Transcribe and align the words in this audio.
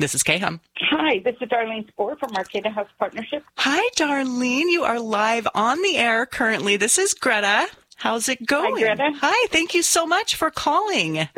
This 0.00 0.14
is 0.14 0.22
KHUM. 0.22 0.60
Hi, 0.78 1.18
this 1.18 1.36
is 1.42 1.48
Darlene 1.50 1.86
Spoor 1.88 2.16
from 2.16 2.34
Arcata 2.34 2.70
House 2.70 2.88
Partnership. 2.98 3.44
Hi, 3.58 3.86
Darlene. 3.96 4.70
You 4.70 4.82
are 4.82 4.98
live 4.98 5.46
on 5.54 5.82
the 5.82 5.98
air 5.98 6.24
currently. 6.24 6.78
This 6.78 6.96
is 6.96 7.12
Greta. 7.12 7.66
How's 7.96 8.26
it 8.30 8.46
going? 8.46 8.76
Hi, 8.76 8.94
Greta. 8.94 9.10
Hi, 9.20 9.46
thank 9.50 9.74
you 9.74 9.82
so 9.82 10.06
much 10.06 10.36
for 10.36 10.50
calling. 10.50 11.28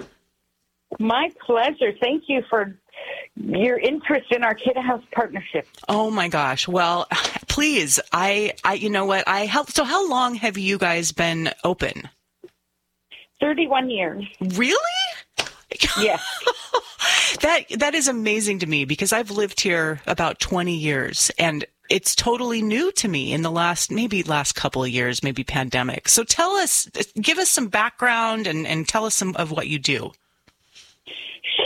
My 1.00 1.30
pleasure. 1.44 1.92
Thank 2.00 2.28
you 2.28 2.44
for 2.48 2.78
your 3.34 3.78
interest 3.78 4.30
in 4.30 4.44
Arcata 4.44 4.80
House 4.80 5.02
Partnership. 5.10 5.66
Oh 5.88 6.12
my 6.12 6.28
gosh. 6.28 6.68
Well, 6.68 7.08
please, 7.48 7.98
I, 8.12 8.52
I, 8.62 8.74
you 8.74 8.90
know 8.90 9.06
what? 9.06 9.26
I 9.26 9.46
help. 9.46 9.72
So, 9.72 9.82
how 9.82 10.08
long 10.08 10.36
have 10.36 10.56
you 10.56 10.78
guys 10.78 11.10
been 11.10 11.50
open? 11.64 12.08
31 13.40 13.90
years. 13.90 14.24
Really? 14.40 14.76
Yes. 15.98 16.22
that 17.40 17.64
that 17.78 17.94
is 17.94 18.08
amazing 18.08 18.60
to 18.60 18.66
me 18.66 18.84
because 18.84 19.12
I've 19.12 19.30
lived 19.30 19.60
here 19.60 20.00
about 20.06 20.40
20 20.40 20.74
years 20.76 21.30
and 21.38 21.64
it's 21.88 22.14
totally 22.14 22.62
new 22.62 22.90
to 22.92 23.08
me 23.08 23.32
in 23.32 23.42
the 23.42 23.50
last 23.50 23.90
maybe 23.90 24.22
last 24.22 24.54
couple 24.54 24.82
of 24.82 24.88
years, 24.88 25.22
maybe 25.22 25.44
pandemic. 25.44 26.08
So 26.08 26.24
tell 26.24 26.52
us 26.52 26.88
give 27.20 27.38
us 27.38 27.50
some 27.50 27.68
background 27.68 28.46
and, 28.46 28.66
and 28.66 28.88
tell 28.88 29.04
us 29.04 29.14
some 29.14 29.36
of 29.36 29.50
what 29.50 29.68
you 29.68 29.78
do. 29.78 30.12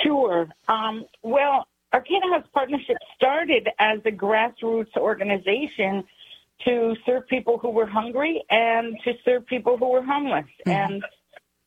Sure. 0.02 0.48
Um, 0.68 1.04
well, 1.22 1.68
Arcata 1.92 2.26
House 2.32 2.46
Partnership 2.52 2.96
started 3.14 3.68
as 3.78 4.00
a 4.04 4.10
grassroots 4.10 4.96
organization 4.96 6.04
to 6.64 6.96
serve 7.04 7.26
people 7.28 7.58
who 7.58 7.70
were 7.70 7.86
hungry 7.86 8.42
and 8.50 8.96
to 9.04 9.12
serve 9.24 9.46
people 9.46 9.76
who 9.76 9.90
were 9.90 10.02
homeless. 10.02 10.46
Mm-hmm. 10.66 10.70
And 10.70 11.04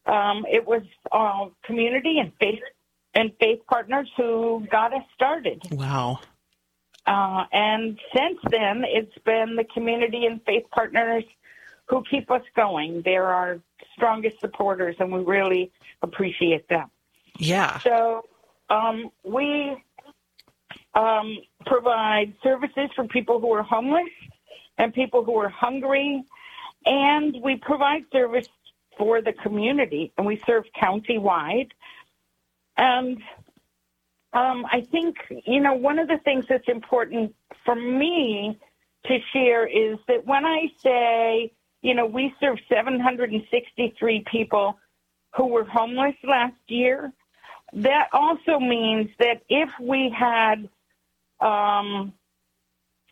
um, 0.06 0.46
it 0.52 0.66
was 0.68 0.82
uh, 1.12 1.50
community 1.66 2.20
and 2.20 2.32
faith 2.40 2.60
and 3.20 3.32
faith 3.40 3.62
partners 3.68 4.10
who 4.18 4.66
got 4.72 4.90
us 4.94 5.06
started. 5.14 5.62
Wow. 5.72 6.20
Uh, 7.06 7.44
and 7.52 8.00
since 8.16 8.40
then, 8.50 8.84
it's 8.98 9.18
been 9.26 9.50
the 9.62 9.66
community 9.76 10.26
and 10.30 10.42
faith 10.46 10.66
partners 10.72 11.26
who 11.90 11.98
keep 12.10 12.30
us 12.38 12.46
going. 12.56 13.02
They're 13.04 13.32
our 13.40 13.60
strongest 13.96 14.40
supporters, 14.40 14.96
and 15.00 15.12
we 15.12 15.22
really 15.22 15.64
appreciate 16.02 16.66
them. 16.70 16.88
Yeah. 17.38 17.80
So 17.80 18.26
um, 18.70 19.12
we 19.24 19.76
um, 20.94 21.28
provide 21.66 22.30
services 22.44 22.90
for 22.96 23.06
people 23.18 23.40
who 23.42 23.52
are 23.54 23.64
homeless 23.64 24.14
and 24.78 24.94
people 24.94 25.22
who 25.24 25.36
are 25.44 25.50
hungry, 25.50 26.24
and 26.86 27.36
we 27.44 27.54
provide 27.58 28.04
service 28.12 28.48
for 28.98 29.22
the 29.22 29.34
community, 29.46 30.04
and 30.16 30.28
we 30.28 30.36
serve 30.46 30.64
county-wide. 30.80 31.72
And 32.80 33.18
um, 34.34 34.66
I 34.72 34.88
think, 34.92 35.18
you 35.46 35.60
know, 35.60 35.74
one 35.74 36.00
of 36.00 36.08
the 36.08 36.20
things 36.24 36.46
that's 36.48 36.68
important 36.70 37.36
for 37.66 37.76
me 37.76 38.58
to 39.06 39.18
share 39.34 39.68
is 39.68 39.98
that 40.08 40.26
when 40.26 40.46
I 40.46 40.68
say, 40.82 41.52
you 41.82 41.94
know, 41.94 42.06
we 42.06 42.34
served 42.40 42.62
763 42.70 44.26
people 44.32 44.80
who 45.36 45.48
were 45.48 45.66
homeless 45.66 46.16
last 46.24 46.56
year, 46.68 47.12
that 47.74 48.08
also 48.14 48.60
means 48.60 49.10
that 49.20 49.42
if 49.50 49.70
we 49.82 50.14
had, 50.18 50.70
um, 51.42 52.14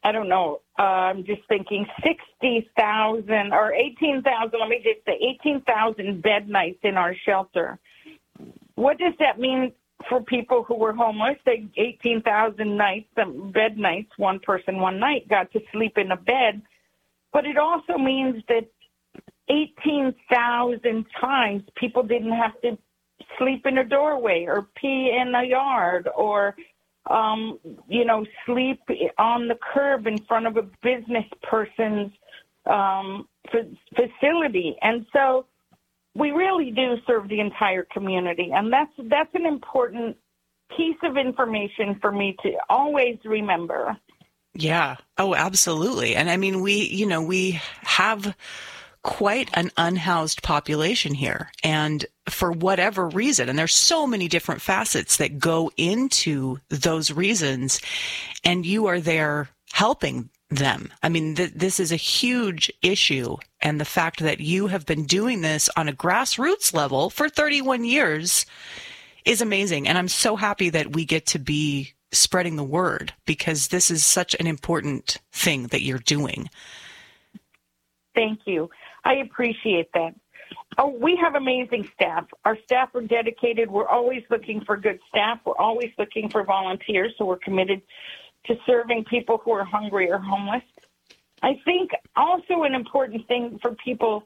I 0.04 0.12
don't 0.14 0.30
know, 0.30 0.62
uh, 0.80 0.84
I'm 0.84 1.26
just 1.26 1.42
thinking 1.50 1.86
60,000 2.04 3.54
or 3.54 3.74
18,000, 3.74 4.60
let 4.60 4.70
me 4.70 4.78
just 4.84 5.06
say 5.06 5.20
18,000 5.42 6.22
bed 6.22 6.48
nights 6.48 6.80
in 6.84 6.96
our 6.98 7.16
shelter. 7.26 7.80
What 8.78 9.00
does 9.00 9.14
that 9.20 9.40
mean 9.40 9.74
for 10.08 10.22
people 10.22 10.64
who 10.64 10.76
were 10.76 10.94
homeless? 10.94 11.38
They 11.48 11.66
18,000 11.78 12.78
nights, 12.78 13.10
um, 13.18 13.52
bed 13.52 13.76
nights, 13.76 14.12
one 14.18 14.40
person, 14.40 14.80
one 14.80 15.00
night, 15.00 15.28
got 15.28 15.52
to 15.54 15.60
sleep 15.74 15.98
in 15.98 16.12
a 16.12 16.16
bed. 16.16 16.62
But 17.34 17.46
it 17.46 17.58
also 17.58 17.98
means 17.98 18.44
that 18.50 18.70
18,000 19.50 21.06
times 21.20 21.64
people 21.76 22.04
didn't 22.04 22.34
have 22.34 22.62
to 22.62 22.78
sleep 23.40 23.66
in 23.66 23.80
a 23.80 23.84
doorway 23.84 24.46
or 24.48 24.68
pee 24.76 25.12
in 25.20 25.34
a 25.34 25.44
yard 25.44 26.08
or 26.16 26.56
um, 27.10 27.58
you 27.88 28.06
know, 28.06 28.26
sleep 28.46 28.82
on 29.18 29.48
the 29.48 29.58
curb 29.74 30.06
in 30.06 30.20
front 30.26 30.46
of 30.46 30.58
a 30.58 30.64
business 30.84 31.26
person's 31.42 32.12
um, 32.68 33.28
facility. 33.96 34.76
And 34.84 35.08
so 35.14 35.48
we 36.18 36.32
really 36.32 36.72
do 36.72 36.96
serve 37.06 37.30
the 37.30 37.40
entire 37.40 37.84
community, 37.84 38.52
and 38.54 38.74
that's 38.74 38.92
that's 39.10 39.34
an 39.34 39.46
important 39.46 40.18
piece 40.76 40.98
of 41.04 41.16
information 41.16 41.98
for 42.02 42.12
me 42.12 42.36
to 42.44 42.54
always 42.70 43.18
remember. 43.24 43.96
Yeah. 44.54 44.96
Oh, 45.18 45.36
absolutely. 45.36 46.16
And 46.16 46.30
I 46.30 46.38
mean, 46.38 46.62
we, 46.62 46.88
you 46.88 47.06
know, 47.06 47.22
we 47.22 47.62
have 47.84 48.36
quite 49.04 49.50
an 49.54 49.72
unhoused 49.78 50.42
population 50.42 51.14
here. 51.14 51.52
And 51.64 52.06
for 52.28 52.52
whatever 52.52 53.08
reason, 53.08 53.48
and 53.48 53.58
there's 53.58 53.76
so 53.76 54.08
many 54.08 54.28
different 54.28 54.62
facets 54.62 55.18
that 55.18 55.38
go 55.40 55.72
into 55.78 56.60
those 56.70 57.12
reasons, 57.12 57.80
and 58.44 58.66
you 58.66 58.88
are 58.88 59.00
there 59.00 59.50
helping 59.72 60.30
them. 60.50 60.94
I 61.04 61.10
mean, 61.10 61.36
th- 61.36 61.54
this 61.54 61.80
is 61.80 61.92
a 61.92 61.98
huge 61.98 62.72
issue. 62.82 63.38
And 63.62 63.80
the 63.80 63.86
fact 63.86 64.20
that 64.22 64.40
you 64.40 64.68
have 64.68 64.86
been 64.86 65.06
doing 65.06 65.42
this 65.42 65.70
on 65.76 65.90
a 65.90 65.94
grassroots 65.94 66.74
level 66.74 67.10
for 67.10 67.30
31 67.30 67.84
years 67.86 68.46
is 69.26 69.42
amazing. 69.42 69.88
And 69.88 69.98
I'm 69.98 70.08
so 70.08 70.36
happy 70.36 70.70
that 70.70 70.94
we 70.94 71.06
get 71.06 71.26
to 71.28 71.40
be 71.40 71.94
spreading 72.12 72.56
the 72.56 72.64
word 72.64 73.14
because 73.26 73.68
this 73.68 73.92
is 73.92 74.06
such 74.06 74.36
an 74.40 74.48
important 74.48 75.18
thing 75.34 75.68
that 75.68 75.82
you're 75.82 76.00
doing. 76.00 76.50
Thank 78.16 78.40
you. 78.46 78.70
I 79.04 79.16
appreciate 79.16 79.90
that. 79.94 80.16
Oh, 80.78 80.88
we 80.88 81.16
have 81.18 81.36
amazing 81.36 81.90
staff. 81.94 82.26
Our 82.46 82.58
staff 82.64 82.94
are 82.96 83.02
dedicated. 83.02 83.70
We're 83.70 83.88
always 83.88 84.24
looking 84.30 84.64
for 84.64 84.78
good 84.78 85.00
staff. 85.10 85.40
We're 85.46 85.58
always 85.58 85.92
looking 85.98 86.30
for 86.30 86.44
volunteers. 86.44 87.14
So 87.18 87.26
we're 87.26 87.38
committed 87.38 87.82
to 88.48 88.56
serving 88.66 89.06
people 89.06 89.40
who 89.44 89.52
are 89.52 89.66
hungry 89.66 90.10
or 90.10 90.18
homeless. 90.18 90.64
I 91.42 91.60
think 91.66 91.92
also 92.16 92.64
an 92.64 92.74
important 92.74 93.28
thing 93.28 93.60
for 93.62 93.76
people 93.84 94.24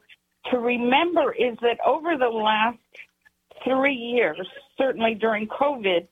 to 0.49 0.57
remember 0.57 1.33
is 1.33 1.57
that 1.61 1.77
over 1.85 2.17
the 2.17 2.29
last 2.29 2.77
three 3.63 3.95
years, 3.95 4.47
certainly 4.77 5.15
during 5.15 5.47
COVID, 5.47 6.07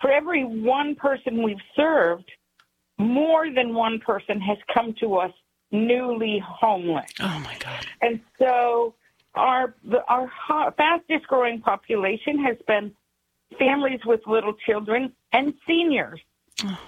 for 0.00 0.10
every 0.10 0.44
one 0.44 0.94
person 0.94 1.42
we've 1.42 1.56
served, 1.74 2.30
more 2.98 3.50
than 3.52 3.74
one 3.74 3.98
person 4.00 4.40
has 4.40 4.58
come 4.72 4.94
to 5.00 5.16
us 5.16 5.32
newly 5.72 6.42
homeless. 6.46 7.10
Oh 7.20 7.40
my 7.42 7.56
God! 7.58 7.86
And 8.02 8.20
so 8.38 8.94
our 9.34 9.74
our 10.08 10.30
fastest 10.76 11.26
growing 11.26 11.60
population 11.60 12.44
has 12.44 12.56
been 12.68 12.92
families 13.58 14.00
with 14.04 14.20
little 14.26 14.54
children 14.66 15.12
and 15.32 15.54
seniors. 15.66 16.20
Oh. 16.64 16.78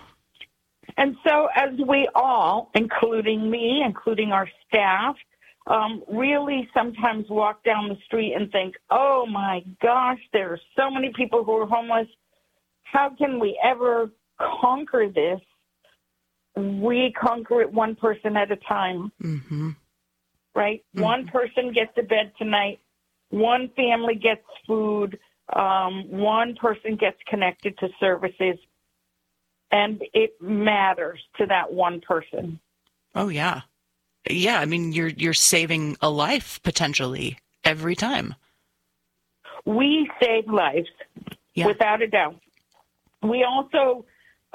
And 0.96 1.16
so, 1.26 1.48
as 1.54 1.70
we 1.86 2.08
all, 2.14 2.70
including 2.74 3.50
me, 3.50 3.82
including 3.84 4.32
our 4.32 4.48
staff, 4.66 5.16
um, 5.66 6.02
really 6.08 6.68
sometimes 6.72 7.26
walk 7.28 7.62
down 7.64 7.88
the 7.88 7.98
street 8.04 8.34
and 8.34 8.50
think, 8.50 8.76
oh 8.90 9.26
my 9.26 9.62
gosh, 9.82 10.20
there 10.32 10.52
are 10.52 10.60
so 10.76 10.90
many 10.90 11.12
people 11.14 11.44
who 11.44 11.52
are 11.52 11.66
homeless. 11.66 12.08
How 12.84 13.10
can 13.16 13.40
we 13.40 13.60
ever 13.62 14.10
conquer 14.38 15.08
this? 15.08 15.40
we 16.56 17.12
conquer 17.12 17.60
it 17.60 17.72
one 17.72 17.94
person 17.94 18.36
at 18.36 18.50
a 18.50 18.56
time. 18.56 19.12
Mm-hmm. 19.22 19.70
Right? 20.54 20.82
Mm-hmm. 20.94 21.02
One 21.02 21.26
person 21.26 21.72
gets 21.72 21.94
to 21.96 22.02
bed 22.02 22.32
tonight, 22.38 22.80
one 23.28 23.70
family 23.76 24.14
gets 24.14 24.44
food, 24.66 25.18
um, 25.54 26.08
one 26.08 26.54
person 26.56 26.96
gets 26.96 27.18
connected 27.28 27.76
to 27.78 27.88
services, 28.00 28.56
and 29.70 30.02
it 30.14 30.40
matters 30.40 31.20
to 31.38 31.46
that 31.46 31.72
one 31.72 32.00
person. 32.00 32.60
Oh, 33.14 33.28
yeah. 33.28 33.62
Yeah, 34.28 34.58
I 34.58 34.64
mean 34.64 34.92
you're 34.92 35.08
you're 35.08 35.34
saving 35.34 35.96
a 36.00 36.10
life 36.10 36.60
potentially 36.62 37.38
every 37.64 37.94
time. 37.94 38.34
We 39.64 40.10
save 40.20 40.48
lives 40.48 40.88
yeah. 41.54 41.66
without 41.66 42.02
a 42.02 42.08
doubt. 42.08 42.36
We 43.22 43.44
also 43.44 44.04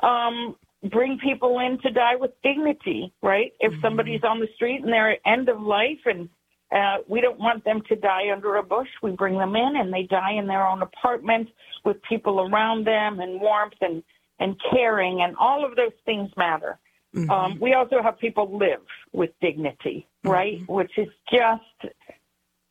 um, 0.04 0.56
bring 0.90 1.20
people 1.20 1.60
in 1.60 1.80
to 1.82 1.92
die 1.92 2.16
with 2.16 2.32
dignity, 2.44 3.14
right? 3.22 3.54
If 3.60 3.72
mm-hmm. 3.72 3.82
somebody's 3.82 4.24
on 4.24 4.40
the 4.40 4.48
street 4.56 4.82
and 4.84 4.92
they're 4.92 5.12
at 5.12 5.20
end 5.26 5.50
of 5.50 5.62
life 5.62 6.00
and 6.06 6.30
uh, 6.72 6.98
we 7.08 7.20
don't 7.20 7.40
want 7.40 7.66
them 7.66 7.82
to 7.90 7.96
die 7.96 8.32
under 8.34 8.56
a 8.56 8.64
bush. 8.64 8.88
We 9.04 9.12
bring 9.12 9.38
them 9.38 9.56
in 9.56 9.74
and 9.76 9.94
they 9.94 10.04
die 10.04 10.34
in 10.34 10.48
their 10.48 10.66
own 10.66 10.82
apartment 10.82 11.50
with 11.84 12.02
people 12.04 12.40
around 12.42 12.88
them 12.88 13.20
and 13.20 13.42
warmth 13.42 13.74
and, 13.82 14.04
and 14.42 14.60
caring 14.72 15.22
and 15.22 15.38
all 15.38 15.64
of 15.64 15.76
those 15.76 15.94
things 16.04 16.30
matter. 16.36 16.80
Mm-hmm. 17.16 17.30
Um, 17.30 17.60
we 17.60 17.74
also 17.74 18.02
have 18.02 18.20
people 18.20 18.58
live 18.58 18.82
with 19.14 19.30
dignity, 19.40 20.08
right? 20.24 20.60
Mm-hmm. 20.60 20.74
Which 20.74 20.98
is 20.98 21.10
just, 21.32 21.94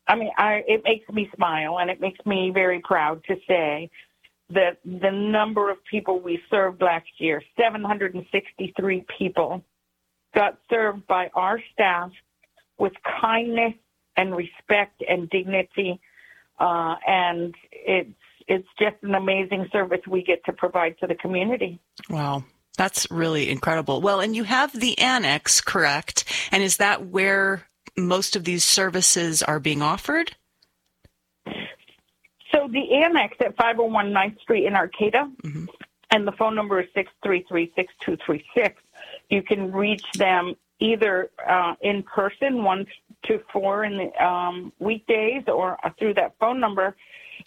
I 0.08 0.16
mean, 0.16 0.32
I, 0.36 0.64
it 0.66 0.82
makes 0.84 1.08
me 1.08 1.30
smile 1.36 1.78
and 1.78 1.88
it 1.88 2.00
makes 2.00 2.18
me 2.26 2.50
very 2.52 2.80
proud 2.80 3.22
to 3.28 3.36
say 3.46 3.88
that 4.50 4.78
the 4.84 5.12
number 5.12 5.70
of 5.70 5.78
people 5.84 6.18
we 6.18 6.40
served 6.50 6.82
last 6.82 7.06
year, 7.18 7.40
763 7.56 9.04
people, 9.16 9.62
got 10.34 10.58
served 10.68 11.06
by 11.06 11.30
our 11.34 11.60
staff 11.72 12.10
with 12.78 12.92
kindness 13.20 13.74
and 14.16 14.34
respect 14.34 15.04
and 15.08 15.30
dignity. 15.30 16.00
Uh, 16.58 16.96
and 17.06 17.54
it's 17.70 18.10
it's 18.50 18.68
just 18.78 18.96
an 19.02 19.14
amazing 19.14 19.68
service 19.72 20.00
we 20.08 20.22
get 20.22 20.44
to 20.44 20.52
provide 20.52 20.98
to 20.98 21.06
the 21.06 21.14
community. 21.14 21.78
Wow. 22.10 22.44
That's 22.76 23.08
really 23.10 23.48
incredible. 23.48 24.00
Well, 24.00 24.20
and 24.20 24.34
you 24.34 24.42
have 24.44 24.78
the 24.78 24.98
annex, 24.98 25.60
correct? 25.60 26.24
And 26.50 26.62
is 26.62 26.78
that 26.78 27.06
where 27.06 27.66
most 27.96 28.34
of 28.34 28.44
these 28.44 28.64
services 28.64 29.42
are 29.42 29.60
being 29.60 29.82
offered? 29.82 30.34
So 31.46 32.68
the 32.68 32.92
annex 33.04 33.36
at 33.40 33.56
501 33.56 34.12
9th 34.12 34.40
Street 34.40 34.66
in 34.66 34.74
Arcata, 34.74 35.30
mm-hmm. 35.44 35.66
and 36.10 36.26
the 36.26 36.32
phone 36.32 36.56
number 36.56 36.80
is 36.80 36.88
633 36.94 37.72
6236. 37.76 38.82
You 39.28 39.42
can 39.42 39.70
reach 39.70 40.04
them 40.14 40.56
either 40.80 41.30
uh, 41.48 41.74
in 41.82 42.02
person, 42.02 42.64
one 42.64 42.86
to 43.26 43.40
four 43.52 43.84
in 43.84 43.98
the 43.98 44.24
um, 44.24 44.72
weekdays, 44.80 45.44
or 45.46 45.78
through 45.98 46.14
that 46.14 46.34
phone 46.40 46.58
number. 46.58 46.96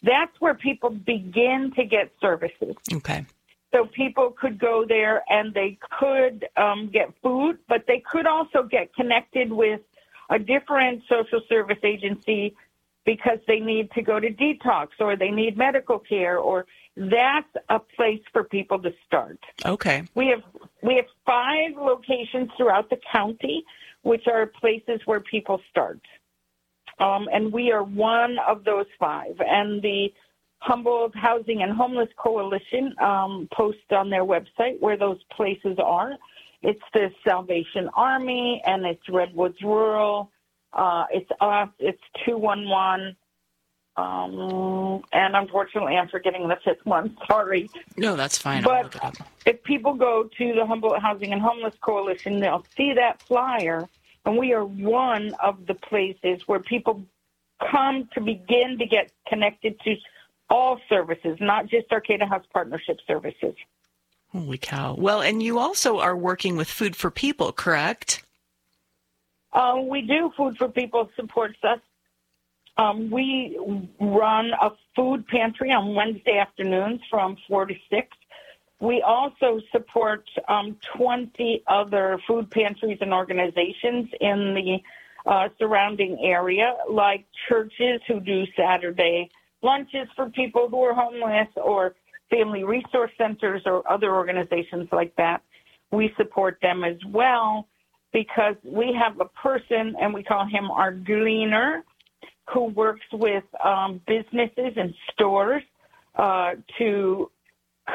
That's 0.03 0.39
where 0.39 0.53
people 0.53 0.89
begin 0.89 1.71
to 1.75 1.85
get 1.85 2.11
services. 2.19 2.75
Okay. 2.91 3.25
So 3.73 3.85
people 3.85 4.35
could 4.39 4.59
go 4.59 4.85
there 4.87 5.23
and 5.29 5.53
they 5.53 5.79
could 5.99 6.45
um, 6.57 6.89
get 6.93 7.11
food, 7.23 7.57
but 7.67 7.85
they 7.87 8.03
could 8.09 8.27
also 8.27 8.63
get 8.63 8.93
connected 8.93 9.51
with 9.51 9.81
a 10.29 10.37
different 10.37 11.03
social 11.09 11.41
service 11.49 11.79
agency 11.83 12.55
because 13.05 13.39
they 13.47 13.59
need 13.59 13.91
to 13.91 14.01
go 14.01 14.19
to 14.19 14.29
detox 14.29 14.89
or 14.99 15.15
they 15.15 15.31
need 15.31 15.57
medical 15.57 15.99
care 15.99 16.37
or 16.37 16.65
that's 16.95 17.49
a 17.69 17.79
place 17.79 18.21
for 18.31 18.43
people 18.43 18.79
to 18.79 18.93
start. 19.05 19.39
Okay. 19.65 20.03
We 20.13 20.27
have 20.27 20.43
we 20.81 20.95
have 20.95 21.05
five 21.25 21.71
locations 21.75 22.49
throughout 22.55 22.89
the 22.89 22.99
county 23.11 23.63
which 24.03 24.27
are 24.27 24.45
places 24.45 25.01
where 25.05 25.21
people 25.21 25.59
start. 25.69 25.99
Um, 26.99 27.27
and 27.33 27.51
we 27.51 27.71
are 27.71 27.83
one 27.83 28.37
of 28.47 28.63
those 28.63 28.85
five. 28.99 29.35
And 29.39 29.81
the 29.81 30.13
Humboldt 30.59 31.15
Housing 31.15 31.61
and 31.61 31.73
Homeless 31.73 32.09
Coalition 32.17 32.95
um, 33.01 33.49
posts 33.53 33.81
on 33.91 34.09
their 34.09 34.23
website 34.23 34.79
where 34.79 34.97
those 34.97 35.19
places 35.35 35.77
are. 35.83 36.13
It's 36.61 36.81
the 36.93 37.09
Salvation 37.27 37.89
Army 37.95 38.61
and 38.65 38.85
it's 38.85 39.01
Redwoods 39.09 39.61
Rural. 39.61 40.31
Uh, 40.71 41.05
it's 41.11 41.29
us. 41.41 41.69
It's 41.79 42.01
211. 42.25 43.15
Um, 43.95 45.03
and 45.11 45.35
unfortunately, 45.35 45.95
I'm 45.97 46.07
forgetting 46.07 46.47
the 46.47 46.57
fifth 46.63 46.85
one. 46.85 47.15
Sorry. 47.27 47.69
No, 47.97 48.15
that's 48.15 48.37
fine. 48.37 48.63
But 48.63 48.95
if 49.45 49.61
people 49.63 49.93
go 49.93 50.29
to 50.37 50.53
the 50.53 50.65
Humboldt 50.65 51.01
Housing 51.01 51.33
and 51.33 51.41
Homeless 51.41 51.75
Coalition, 51.81 52.39
they'll 52.39 52.65
see 52.75 52.93
that 52.93 53.21
flyer 53.21 53.87
and 54.25 54.37
we 54.37 54.53
are 54.53 54.65
one 54.65 55.33
of 55.41 55.65
the 55.65 55.73
places 55.73 56.41
where 56.47 56.59
people 56.59 57.03
come 57.71 58.09
to 58.13 58.21
begin 58.21 58.77
to 58.79 58.85
get 58.85 59.11
connected 59.27 59.79
to 59.81 59.95
all 60.49 60.79
services, 60.89 61.37
not 61.39 61.67
just 61.67 61.91
Arcata 61.91 62.25
House 62.25 62.45
Partnership 62.51 62.99
services. 63.07 63.55
Holy 64.29 64.57
cow. 64.57 64.95
Well, 64.97 65.21
and 65.21 65.43
you 65.43 65.59
also 65.59 65.99
are 65.99 66.15
working 66.15 66.57
with 66.57 66.67
Food 66.67 66.95
for 66.95 67.11
People, 67.11 67.51
correct? 67.51 68.23
Uh, 69.51 69.81
we 69.83 70.01
do. 70.01 70.31
Food 70.35 70.57
for 70.57 70.69
People 70.69 71.09
supports 71.15 71.57
us. 71.63 71.79
Um, 72.77 73.11
we 73.11 73.57
run 73.99 74.51
a 74.59 74.71
food 74.95 75.27
pantry 75.27 75.71
on 75.71 75.93
Wednesday 75.93 76.39
afternoons 76.39 77.01
from 77.09 77.37
4 77.47 77.67
to 77.67 77.75
6. 77.91 78.07
We 78.79 79.01
also 79.01 79.61
support 79.71 80.25
um, 80.47 80.77
20 80.97 81.63
other 81.67 82.19
food 82.27 82.51
pantries 82.51 82.97
and 83.01 83.13
organizations 83.13 84.09
in 84.19 84.53
the 84.53 84.79
uh, 85.25 85.49
surrounding 85.57 86.19
area, 86.21 86.75
like 86.89 87.25
churches 87.47 88.01
who 88.07 88.19
do 88.19 88.43
Saturday 88.57 89.29
lunches 89.61 90.07
for 90.15 90.29
people 90.29 90.67
who 90.69 90.81
are 90.83 90.93
homeless, 90.93 91.47
or 91.55 91.95
family 92.29 92.63
resource 92.63 93.11
centers, 93.17 93.61
or 93.65 93.89
other 93.89 94.13
organizations 94.13 94.89
like 94.91 95.15
that. 95.15 95.41
We 95.91 96.13
support 96.17 96.57
them 96.61 96.83
as 96.83 96.97
well 97.07 97.67
because 98.11 98.55
we 98.63 98.93
have 98.93 99.19
a 99.19 99.25
person, 99.25 99.95
and 99.99 100.13
we 100.13 100.23
call 100.23 100.45
him 100.45 100.69
our 100.69 100.91
gleaner, 100.91 101.83
who 102.53 102.65
works 102.65 103.05
with 103.13 103.43
um, 103.63 104.01
businesses 104.05 104.73
and 104.75 104.93
stores 105.13 105.63
uh, 106.15 106.51
to 106.77 107.31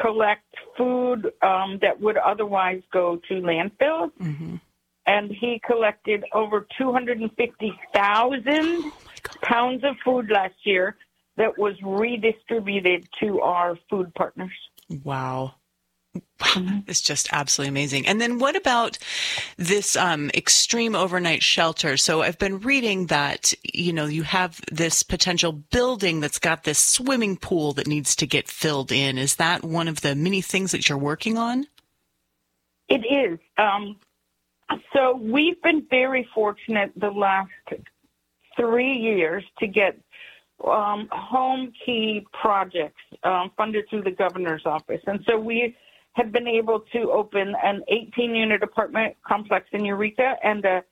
collect 0.01 0.55
food 0.77 1.31
um, 1.41 1.79
that 1.81 1.99
would 1.99 2.17
otherwise 2.17 2.81
go 2.91 3.19
to 3.27 3.35
landfills. 3.35 4.11
Mm-hmm. 4.21 4.55
And 5.05 5.31
he 5.31 5.59
collected 5.65 6.23
over 6.33 6.67
250,000 6.77 8.45
oh 8.47 8.91
pounds 9.41 9.83
of 9.83 9.95
food 10.05 10.29
last 10.29 10.55
year 10.63 10.95
that 11.37 11.57
was 11.57 11.73
redistributed 11.81 13.07
to 13.19 13.41
our 13.41 13.77
food 13.89 14.13
partners. 14.13 14.51
Wow. 15.03 15.55
Mm-hmm. 16.15 16.79
It's 16.87 17.01
just 17.01 17.29
absolutely 17.31 17.69
amazing. 17.69 18.07
And 18.07 18.19
then 18.19 18.39
what 18.39 18.55
about 18.55 18.97
this 19.57 19.95
um, 19.95 20.31
extreme 20.33 20.95
overnight 20.95 21.43
shelter? 21.43 21.97
So 21.97 22.21
I've 22.21 22.39
been 22.39 22.59
reading 22.59 23.07
that, 23.07 23.53
you 23.63 23.93
know, 23.93 24.05
you 24.05 24.23
have 24.23 24.59
this 24.71 25.03
potential 25.03 25.51
building 25.51 26.19
that's 26.19 26.39
got 26.39 26.63
this 26.63 26.79
swimming 26.79 27.37
pool 27.37 27.73
that 27.73 27.87
needs 27.87 28.15
to 28.17 28.27
get 28.27 28.47
filled 28.47 28.91
in. 28.91 29.17
Is 29.17 29.35
that 29.35 29.63
one 29.63 29.87
of 29.87 30.01
the 30.01 30.15
many 30.15 30.41
things 30.41 30.71
that 30.71 30.89
you're 30.89 30.97
working 30.97 31.37
on? 31.37 31.67
It 32.87 33.05
is. 33.05 33.39
Um, 33.57 33.97
so 34.93 35.17
we've 35.17 35.61
been 35.61 35.85
very 35.89 36.27
fortunate 36.33 36.91
the 36.95 37.11
last 37.11 37.51
three 38.55 38.93
years 38.93 39.43
to 39.59 39.67
get 39.67 39.97
um, 40.65 41.07
home 41.11 41.71
key 41.85 42.25
projects 42.41 43.01
um, 43.23 43.51
funded 43.55 43.85
through 43.89 44.03
the 44.03 44.11
governor's 44.11 44.65
office. 44.65 45.01
And 45.07 45.19
so 45.27 45.37
we 45.37 45.75
have 46.13 46.31
been 46.31 46.47
able 46.47 46.81
to 46.93 47.11
open 47.11 47.53
an 47.63 47.83
18 47.87 48.35
unit 48.35 48.63
apartment 48.63 49.15
complex 49.25 49.67
in 49.71 49.85
Eureka 49.85 50.35
and 50.43 50.65
a 50.65 50.83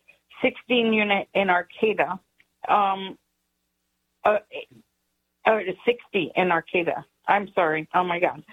16 0.42 0.94
unit 0.94 1.28
in 1.34 1.50
Arcata. 1.50 2.20
Um, 2.68 3.18
uh, 4.24 4.40
uh, 5.46 5.60
60 5.86 6.32
in 6.36 6.52
Arcata. 6.52 7.06
I'm 7.28 7.50
sorry. 7.56 7.88
Oh 7.94 8.04
my 8.04 8.20
God. 8.20 8.44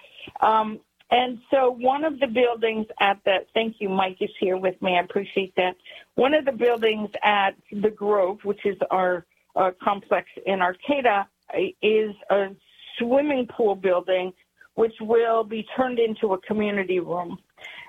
Um, 0.41 0.81
and 1.11 1.39
so 1.51 1.71
one 1.71 2.05
of 2.05 2.19
the 2.19 2.27
buildings 2.27 2.87
at 3.01 3.19
the, 3.25 3.39
thank 3.53 3.77
you, 3.79 3.89
Mike 3.89 4.17
is 4.21 4.31
here 4.41 4.57
with 4.57 4.81
me. 4.81 4.97
I 4.97 5.01
appreciate 5.01 5.55
that. 5.57 5.77
One 6.15 6.35
of 6.35 6.45
the 6.45 6.53
buildings 6.53 7.11
at 7.23 7.51
the 7.71 7.91
Grove, 7.91 8.39
which 8.43 8.65
is 8.65 8.77
our 8.91 9.27
uh, 9.55 9.71
complex 9.83 10.29
in 10.47 10.61
Arcata, 10.61 11.27
is 11.83 12.15
a 12.31 12.49
swimming 12.99 13.47
pool 13.47 13.75
building 13.75 14.33
which 14.75 14.95
will 15.01 15.45
be 15.45 15.67
turned 15.77 15.99
into 15.99 16.35
a 16.35 16.41
community 16.43 17.01
room. 17.01 17.39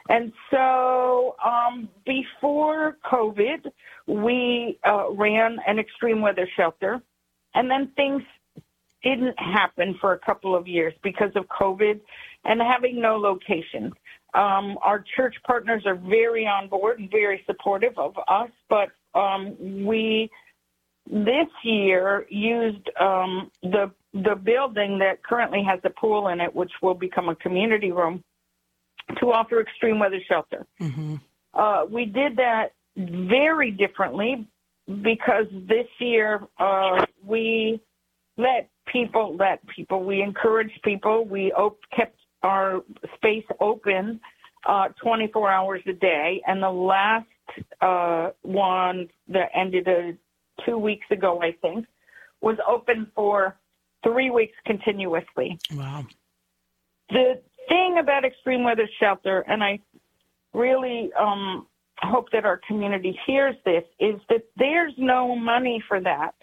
And 0.07 0.31
so 0.51 1.35
um, 1.43 1.89
before 2.05 2.97
COVID, 3.11 3.71
we 4.07 4.79
uh, 4.87 5.11
ran 5.11 5.57
an 5.67 5.79
extreme 5.79 6.21
weather 6.21 6.47
shelter, 6.55 7.01
and 7.55 7.69
then 7.69 7.91
things 7.95 8.21
didn't 9.03 9.37
happen 9.39 9.95
for 9.99 10.13
a 10.13 10.19
couple 10.19 10.55
of 10.55 10.67
years 10.67 10.93
because 11.03 11.31
of 11.35 11.45
COVID 11.47 11.99
and 12.43 12.61
having 12.61 13.01
no 13.01 13.17
location. 13.17 13.91
Um, 14.33 14.77
our 14.83 15.03
church 15.15 15.35
partners 15.45 15.83
are 15.85 15.95
very 15.95 16.45
on 16.45 16.67
board 16.67 16.99
and 16.99 17.09
very 17.09 17.43
supportive 17.45 17.97
of 17.97 18.15
us, 18.27 18.49
but 18.69 18.89
um, 19.17 19.55
we 19.85 20.29
this 21.07 21.47
year 21.63 22.25
used 22.29 22.89
um, 22.99 23.51
the 23.61 23.91
the 24.23 24.35
building 24.35 24.97
that 24.99 25.21
currently 25.23 25.61
has 25.63 25.79
a 25.83 25.89
pool 25.89 26.29
in 26.29 26.39
it, 26.39 26.55
which 26.55 26.71
will 26.81 26.93
become 26.93 27.27
a 27.27 27.35
community 27.35 27.91
room, 27.91 28.23
to 29.19 29.31
offer 29.31 29.59
extreme 29.61 29.99
weather 29.99 30.19
shelter. 30.27 30.65
Mm-hmm. 30.81 31.15
Uh, 31.53 31.85
we 31.85 32.05
did 32.05 32.37
that 32.37 32.69
very 32.97 33.71
differently 33.71 34.47
because 35.01 35.45
this 35.51 35.87
year 35.99 36.41
uh, 36.59 37.05
we 37.25 37.81
let 38.37 38.69
people 38.91 39.35
let 39.37 39.65
people 39.67 40.03
we 40.03 40.21
encouraged 40.21 40.79
people 40.83 41.25
we 41.25 41.51
op- 41.53 41.79
kept 41.95 42.17
our 42.43 42.81
space 43.15 43.45
open 43.59 44.19
uh, 44.67 44.89
24 45.01 45.49
hours 45.49 45.81
a 45.87 45.93
day 45.93 46.41
and 46.45 46.61
the 46.61 46.69
last 46.69 47.25
uh, 47.81 48.29
one 48.43 49.07
that 49.27 49.49
ended 49.55 49.87
uh, 49.87 50.11
two 50.65 50.77
weeks 50.77 51.05
ago 51.09 51.41
i 51.41 51.51
think 51.61 51.85
was 52.41 52.57
open 52.69 53.07
for 53.15 53.55
three 54.05 54.29
weeks 54.29 54.55
continuously. 54.65 55.59
Wow. 55.73 56.05
The 57.09 57.41
thing 57.67 57.97
about 57.99 58.23
extreme 58.23 58.63
weather 58.63 58.87
shelter, 58.99 59.39
and 59.47 59.63
I 59.63 59.79
really 60.53 61.11
um, 61.19 61.67
hope 61.99 62.31
that 62.31 62.45
our 62.45 62.61
community 62.67 63.19
hears 63.25 63.55
this, 63.65 63.83
is 63.99 64.15
that 64.29 64.43
there's 64.57 64.93
no 64.97 65.35
money 65.35 65.83
for 65.87 65.99
that. 65.99 66.35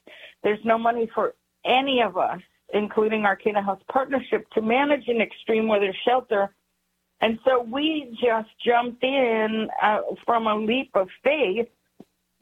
There's 0.42 0.64
no 0.64 0.76
money 0.76 1.08
for 1.14 1.34
any 1.64 2.02
of 2.02 2.16
us 2.16 2.40
including 2.72 3.24
our 3.24 3.32
Arcata 3.32 3.60
House 3.60 3.80
Partnership, 3.90 4.48
to 4.50 4.62
manage 4.62 5.08
an 5.08 5.20
extreme 5.20 5.68
weather 5.68 5.94
shelter. 6.06 6.54
And 7.20 7.38
so 7.44 7.62
we 7.62 8.16
just 8.20 8.48
jumped 8.64 9.04
in 9.04 9.68
uh, 9.80 10.00
from 10.24 10.46
a 10.46 10.56
leap 10.56 10.90
of 10.94 11.08
faith, 11.22 11.68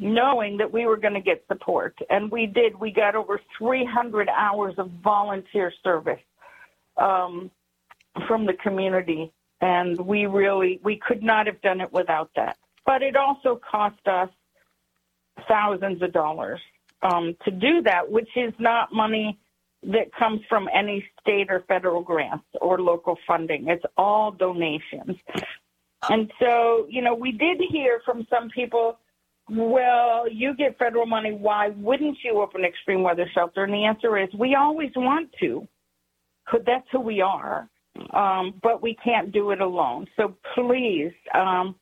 knowing 0.01 0.57
that 0.57 0.73
we 0.73 0.87
were 0.87 0.97
going 0.97 1.15
to 1.15 1.21
get 1.21 1.45
support. 1.47 1.97
And 2.09 2.31
we 2.31 2.47
did. 2.47 2.79
We 2.81 2.91
got 2.91 3.15
over 3.15 3.41
300 3.59 4.29
hours 4.29 4.75
of 4.79 4.91
volunteer 5.05 5.73
service 5.85 6.21
um, 6.97 7.51
from 8.27 8.47
the 8.47 8.55
community. 8.55 9.31
And 9.61 9.99
we 10.01 10.27
really, 10.27 10.81
we 10.83 10.97
could 10.97 11.23
not 11.23 11.47
have 11.47 11.61
done 11.61 11.81
it 11.81 11.93
without 11.93 12.31
that. 12.35 12.57
But 12.87 13.03
it 13.03 13.15
also 13.15 13.61
cost 13.71 14.07
us 14.07 14.31
thousands 15.47 16.03
of 16.03 16.13
dollars 16.13 16.61
um, 17.03 17.37
to 17.45 17.51
do 17.51 17.83
that, 17.83 18.11
which 18.11 18.31
is 18.37 18.55
not 18.59 18.93
money 18.93 19.39
that 19.83 20.15
comes 20.15 20.41
from 20.49 20.69
any 20.75 21.05
state 21.21 21.51
or 21.51 21.61
federal 21.69 22.03
grants 22.03 22.45
or 22.61 22.81
local 22.81 23.19
funding. 23.27 23.69
It's 23.69 23.85
all 23.97 24.31
donations. 24.31 25.17
And 26.09 26.33
so, 26.41 26.87
you 26.89 27.03
know, 27.03 27.15
we 27.15 27.33
did 27.33 27.61
hear 27.71 28.01
from 28.05 28.27
some 28.31 28.49
people, 28.51 28.99
well, 29.51 30.29
you 30.31 30.55
get 30.55 30.79
federal 30.79 31.07
money. 31.07 31.33
Why 31.33 31.69
wouldn't 31.69 32.19
you 32.23 32.41
open 32.41 32.65
extreme 32.65 33.03
weather 33.03 33.29
shelter? 33.35 33.65
And 33.65 33.73
the 33.73 33.85
answer 33.85 34.19
is 34.19 34.29
we 34.35 34.55
always 34.55 34.91
want 34.97 35.31
to. 35.41 35.67
That's 36.67 36.87
who 36.93 37.01
we 37.01 37.21
are. 37.21 37.69
Um, 38.15 38.55
but 38.63 38.83
we 38.83 38.97
can't 39.03 39.33
do 39.33 39.51
it 39.51 39.61
alone. 39.61 40.07
So 40.17 40.37
please, 40.55 41.13
um, 41.35 41.75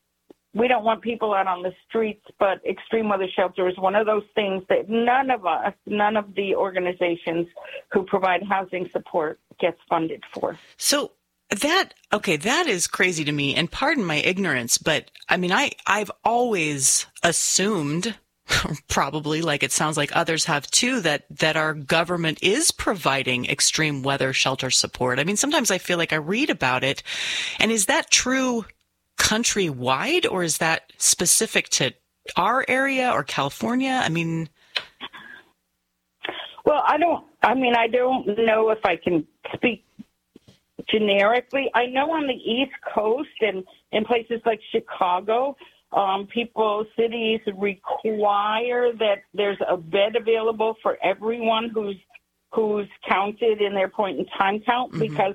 we 0.54 0.66
don't 0.66 0.84
want 0.84 1.02
people 1.02 1.34
out 1.34 1.46
on 1.46 1.62
the 1.62 1.72
streets, 1.86 2.24
but 2.38 2.64
extreme 2.68 3.08
weather 3.08 3.28
shelter 3.36 3.68
is 3.68 3.78
one 3.78 3.94
of 3.94 4.06
those 4.06 4.24
things 4.34 4.62
that 4.68 4.88
none 4.88 5.30
of 5.30 5.46
us, 5.46 5.74
none 5.86 6.16
of 6.16 6.34
the 6.34 6.54
organizations 6.54 7.46
who 7.92 8.04
provide 8.04 8.42
housing 8.48 8.88
support 8.90 9.38
gets 9.60 9.78
funded 9.88 10.22
for. 10.32 10.58
So 10.76 11.12
that 11.50 11.94
okay, 12.12 12.36
that 12.36 12.66
is 12.66 12.86
crazy 12.86 13.24
to 13.24 13.32
me 13.32 13.54
and 13.54 13.70
pardon 13.70 14.04
my 14.04 14.16
ignorance, 14.16 14.78
but 14.78 15.10
I 15.28 15.36
mean 15.36 15.52
I 15.52 15.72
I've 15.86 16.10
always 16.24 17.06
assumed 17.22 18.14
probably 18.88 19.42
like 19.42 19.62
it 19.62 19.72
sounds 19.72 19.96
like 19.96 20.14
others 20.14 20.46
have 20.46 20.70
too 20.70 21.00
that 21.00 21.24
that 21.30 21.56
our 21.56 21.74
government 21.74 22.38
is 22.42 22.70
providing 22.70 23.46
extreme 23.46 24.02
weather 24.02 24.32
shelter 24.32 24.70
support. 24.70 25.18
I 25.18 25.24
mean 25.24 25.36
sometimes 25.36 25.70
I 25.70 25.78
feel 25.78 25.98
like 25.98 26.12
I 26.12 26.16
read 26.16 26.50
about 26.50 26.84
it 26.84 27.02
and 27.58 27.70
is 27.70 27.86
that 27.86 28.10
true 28.10 28.64
countrywide, 29.18 30.30
or 30.30 30.42
is 30.42 30.58
that 30.58 30.92
specific 30.96 31.68
to 31.68 31.92
our 32.36 32.64
area 32.68 33.10
or 33.12 33.22
California? 33.24 34.00
I 34.02 34.08
mean, 34.08 34.48
well, 36.64 36.82
I 36.86 36.96
don't. 36.96 37.24
I 37.42 37.54
mean, 37.54 37.74
I 37.76 37.88
don't 37.88 38.26
know 38.26 38.70
if 38.70 38.78
I 38.84 38.96
can 38.96 39.26
speak 39.54 39.84
generically. 40.88 41.70
I 41.74 41.86
know 41.86 42.10
on 42.12 42.26
the 42.26 42.34
East 42.34 42.72
Coast 42.94 43.28
and 43.40 43.64
in 43.92 44.04
places 44.04 44.40
like 44.44 44.60
Chicago, 44.70 45.56
um, 45.92 46.26
people, 46.26 46.84
cities 46.96 47.40
require 47.56 48.92
that 48.92 49.22
there's 49.32 49.58
a 49.68 49.76
bed 49.76 50.16
available 50.16 50.76
for 50.82 50.98
everyone 51.02 51.70
who's 51.70 51.96
who's 52.52 52.88
counted 53.06 53.60
in 53.60 53.74
their 53.74 53.88
point 53.88 54.18
in 54.18 54.26
time 54.26 54.60
count 54.60 54.92
mm-hmm. 54.92 55.00
because 55.00 55.34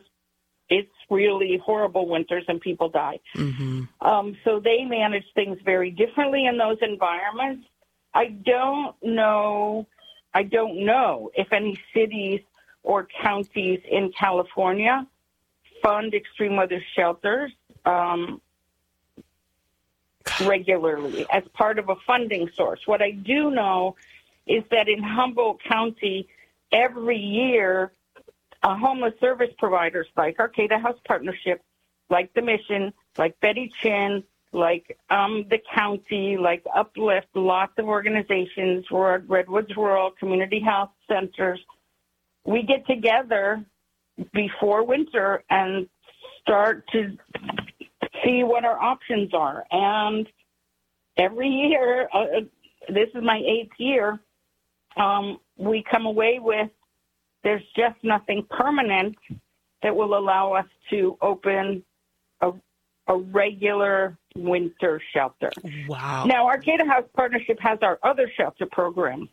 it's 0.69 0.89
really 1.09 1.61
horrible 1.63 2.07
winters 2.07 2.43
and 2.47 2.59
people 2.59 2.89
die. 2.89 3.19
Mm-hmm. 3.35 3.83
Um, 4.01 4.35
so 4.43 4.59
they 4.59 4.83
manage 4.83 5.25
things 5.35 5.59
very 5.63 5.91
differently 5.91 6.45
in 6.45 6.57
those 6.57 6.77
environments. 6.81 7.67
I 8.15 8.27
don't 8.27 8.95
know. 9.03 9.87
I 10.33 10.43
don't 10.43 10.85
know 10.85 11.29
if 11.35 11.51
any 11.51 11.79
cities 11.93 12.41
or 12.81 13.07
counties 13.21 13.79
in 13.89 14.11
California 14.19 15.07
fund 15.83 16.13
extreme 16.13 16.55
weather 16.55 16.81
shelters 16.95 17.51
um, 17.85 18.41
regularly 20.45 21.25
as 21.31 21.43
part 21.53 21.77
of 21.77 21.89
a 21.89 21.95
funding 22.07 22.49
source. 22.55 22.79
What 22.85 23.01
I 23.01 23.11
do 23.11 23.51
know 23.51 23.95
is 24.47 24.63
that 24.71 24.87
in 24.87 25.03
Humboldt 25.03 25.61
County, 25.63 26.27
every 26.71 27.17
year 27.17 27.91
uh, 28.63 28.75
homeless 28.77 29.13
service 29.19 29.53
providers 29.57 30.07
like 30.15 30.39
Arcata 30.39 30.79
House 30.79 30.97
Partnership, 31.05 31.61
like 32.09 32.33
the 32.33 32.41
Mission, 32.41 32.93
like 33.17 33.39
Betty 33.41 33.71
Chinn, 33.81 34.23
like 34.53 34.97
um, 35.09 35.45
the 35.49 35.59
county, 35.73 36.37
like 36.37 36.63
Uplift, 36.73 37.27
lots 37.35 37.73
of 37.77 37.85
organizations, 37.85 38.85
Redwoods 38.91 39.75
Rural 39.75 40.11
Community 40.11 40.59
Health 40.59 40.91
Centers. 41.07 41.59
We 42.45 42.63
get 42.63 42.85
together 42.85 43.65
before 44.33 44.85
winter 44.85 45.43
and 45.49 45.87
start 46.41 46.85
to 46.91 47.17
see 48.23 48.43
what 48.43 48.65
our 48.65 48.79
options 48.81 49.33
are. 49.33 49.63
And 49.71 50.27
every 51.17 51.49
year, 51.49 52.09
uh, 52.13 52.41
this 52.89 53.09
is 53.15 53.23
my 53.23 53.41
eighth 53.45 53.73
year, 53.77 54.19
um, 54.97 55.39
we 55.57 55.83
come 55.89 56.05
away 56.05 56.39
with 56.41 56.69
there's 57.43 57.63
just 57.75 57.95
nothing 58.03 58.45
permanent 58.49 59.15
that 59.81 59.95
will 59.95 60.17
allow 60.17 60.53
us 60.53 60.65
to 60.89 61.17
open 61.21 61.83
a, 62.41 62.51
a 63.07 63.17
regular 63.17 64.17
winter 64.35 65.01
shelter. 65.13 65.51
Wow. 65.89 66.23
Now, 66.25 66.47
Arcata 66.47 66.85
House 66.85 67.03
Partnership 67.15 67.59
has 67.59 67.79
our 67.81 67.99
other 68.01 68.31
shelter 68.37 68.65
programs, 68.71 69.29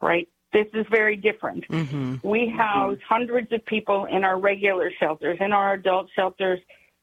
right? 0.00 0.28
This 0.52 0.66
is 0.74 0.84
very 0.90 1.16
different. 1.16 1.66
Mm-hmm. 1.68 2.16
We 2.28 2.48
house 2.48 2.96
mm-hmm. 2.96 3.14
hundreds 3.14 3.52
of 3.52 3.64
people 3.66 4.06
in 4.06 4.24
our 4.24 4.38
regular 4.38 4.90
shelters, 4.98 5.38
in 5.40 5.52
our 5.52 5.74
adult 5.74 6.08
shelters, 6.16 6.58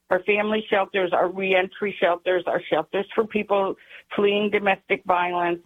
our 0.10 0.22
family 0.24 0.66
shelters, 0.70 1.12
our 1.14 1.30
reentry 1.30 1.96
shelters, 2.00 2.44
our 2.46 2.62
shelters 2.70 3.06
for 3.16 3.26
people 3.26 3.76
fleeing 4.16 4.50
domestic 4.50 5.04
violence, 5.06 5.60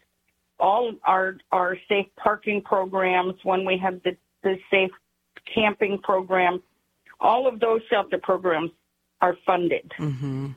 all 0.60 0.94
our 1.04 1.38
our 1.52 1.76
safe 1.90 2.08
parking 2.18 2.62
programs 2.62 3.34
when 3.44 3.66
we 3.66 3.78
have 3.78 4.02
the 4.04 4.16
the 4.44 4.58
safe 4.70 4.92
camping 5.54 5.98
program, 6.00 6.62
all 7.20 7.48
of 7.48 7.60
those 7.60 7.82
shelter 7.90 8.20
programs 8.22 8.72
are 9.22 9.36
funded. 9.46 9.92
Mm-hmm. 10.00 10.48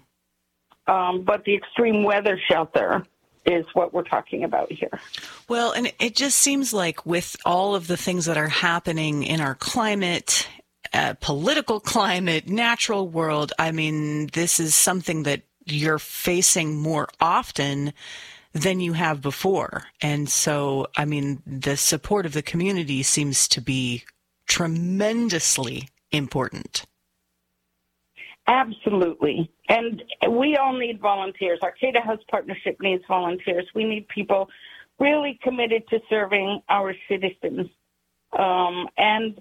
Um, 0.87 1.23
but 1.23 1.45
the 1.45 1.55
extreme 1.55 2.03
weather 2.03 2.39
shelter 2.51 3.05
is 3.47 3.67
what 3.75 3.93
we're 3.93 4.03
talking 4.03 4.45
about 4.45 4.71
here. 4.73 5.01
Well, 5.49 5.73
and 5.73 5.93
it 5.99 6.15
just 6.15 6.39
seems 6.39 6.73
like 6.73 7.05
with 7.05 7.37
all 7.45 7.75
of 7.75 7.87
the 7.87 7.97
things 7.97 8.25
that 8.27 8.37
are 8.37 8.49
happening 8.49 9.23
in 9.23 9.41
our 9.41 9.55
climate, 9.55 10.49
uh, 10.93 11.15
political 11.21 11.81
climate, 11.81 12.49
natural 12.49 13.09
world, 13.09 13.53
I 13.59 13.73
mean, 13.73 14.29
this 14.29 14.59
is 14.59 14.75
something 14.75 15.25
that 15.25 15.43
you're 15.67 15.99
facing 15.99 16.77
more 16.77 17.09
often 17.21 17.93
than 18.53 18.81
you 18.81 18.93
have 18.93 19.21
before. 19.21 19.85
And 20.01 20.29
so, 20.29 20.87
I 20.97 21.05
mean, 21.05 21.43
the 21.47 21.77
support 21.77 22.25
of 22.25 22.33
the 22.33 22.43
community 22.43 23.03
seems 23.03 23.49
to 23.49 23.61
be 23.61 24.05
tremendously 24.47 25.89
important. 26.13 26.85
Absolutely. 28.47 29.51
And 29.69 30.03
we 30.31 30.57
all 30.57 30.79
need 30.79 31.01
volunteers. 31.01 31.59
Our 31.63 31.71
Arcata 31.71 32.01
House 32.01 32.21
Partnership 32.31 32.77
needs 32.81 33.03
volunteers. 33.09 33.67
We 33.75 33.85
need 33.85 34.07
people 34.09 34.51
really 34.99 35.39
committed 35.43 35.89
to 35.89 36.01
serving 36.11 36.61
our 36.69 36.95
citizens. 37.09 37.69
Um, 38.39 38.89
and 38.99 39.41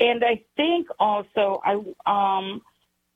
and 0.00 0.24
I 0.24 0.42
think 0.56 0.88
also 0.98 1.60
I 1.64 1.80
um, 2.06 2.62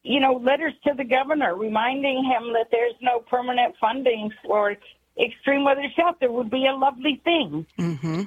you 0.02 0.20
know, 0.20 0.34
letters 0.34 0.72
to 0.87 0.94
the 0.94 1.04
governor 1.04 1.54
reminding 1.54 2.25
him 2.25 2.52
that 2.52 2.68
there's 2.70 2.94
no 3.00 3.20
permanent 3.20 3.75
funding 3.80 4.30
for 4.44 4.76
extreme 5.20 5.64
weather 5.64 5.84
shelter 5.96 6.30
would 6.30 6.50
be 6.50 6.66
a 6.66 6.75
lovely 6.75 7.20
thing. 7.25 7.66
Mm-hmm. 7.78 8.22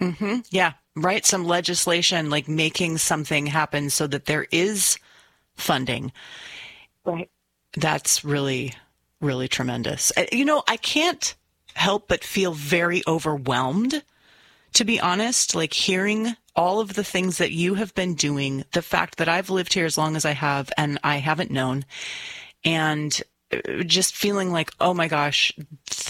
Mm-hmm. 0.00 0.36
Yeah, 0.50 0.72
right. 0.96 1.26
Some 1.26 1.44
legislation 1.44 2.30
like 2.30 2.48
making 2.48 2.98
something 2.98 3.46
happen 3.46 3.90
so 3.90 4.06
that 4.06 4.26
there 4.26 4.46
is 4.50 4.98
funding. 5.58 6.12
Right. 7.04 7.30
That's 7.76 8.24
really, 8.24 8.74
really 9.20 9.48
tremendous. 9.48 10.12
Uh, 10.16 10.24
you 10.32 10.44
know, 10.44 10.62
I 10.66 10.76
can't 10.76 11.34
help 11.74 12.08
but 12.08 12.24
feel 12.24 12.52
very 12.52 13.02
overwhelmed, 13.06 14.02
to 14.74 14.84
be 14.84 15.00
honest, 15.00 15.54
like 15.54 15.72
hearing 15.72 16.34
all 16.56 16.80
of 16.80 16.94
the 16.94 17.04
things 17.04 17.38
that 17.38 17.52
you 17.52 17.74
have 17.74 17.94
been 17.94 18.14
doing, 18.14 18.64
the 18.72 18.82
fact 18.82 19.18
that 19.18 19.28
I've 19.28 19.50
lived 19.50 19.74
here 19.74 19.86
as 19.86 19.96
long 19.96 20.16
as 20.16 20.24
I 20.24 20.32
have 20.32 20.72
and 20.76 20.98
I 21.04 21.16
haven't 21.16 21.50
known, 21.50 21.84
and 22.64 23.22
uh, 23.52 23.82
just 23.84 24.14
feeling 24.14 24.50
like, 24.50 24.70
oh 24.80 24.92
my 24.92 25.08
gosh, 25.08 25.52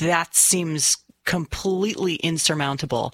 that 0.01 0.35
seems 0.35 0.97
completely 1.25 2.15
insurmountable. 2.15 3.13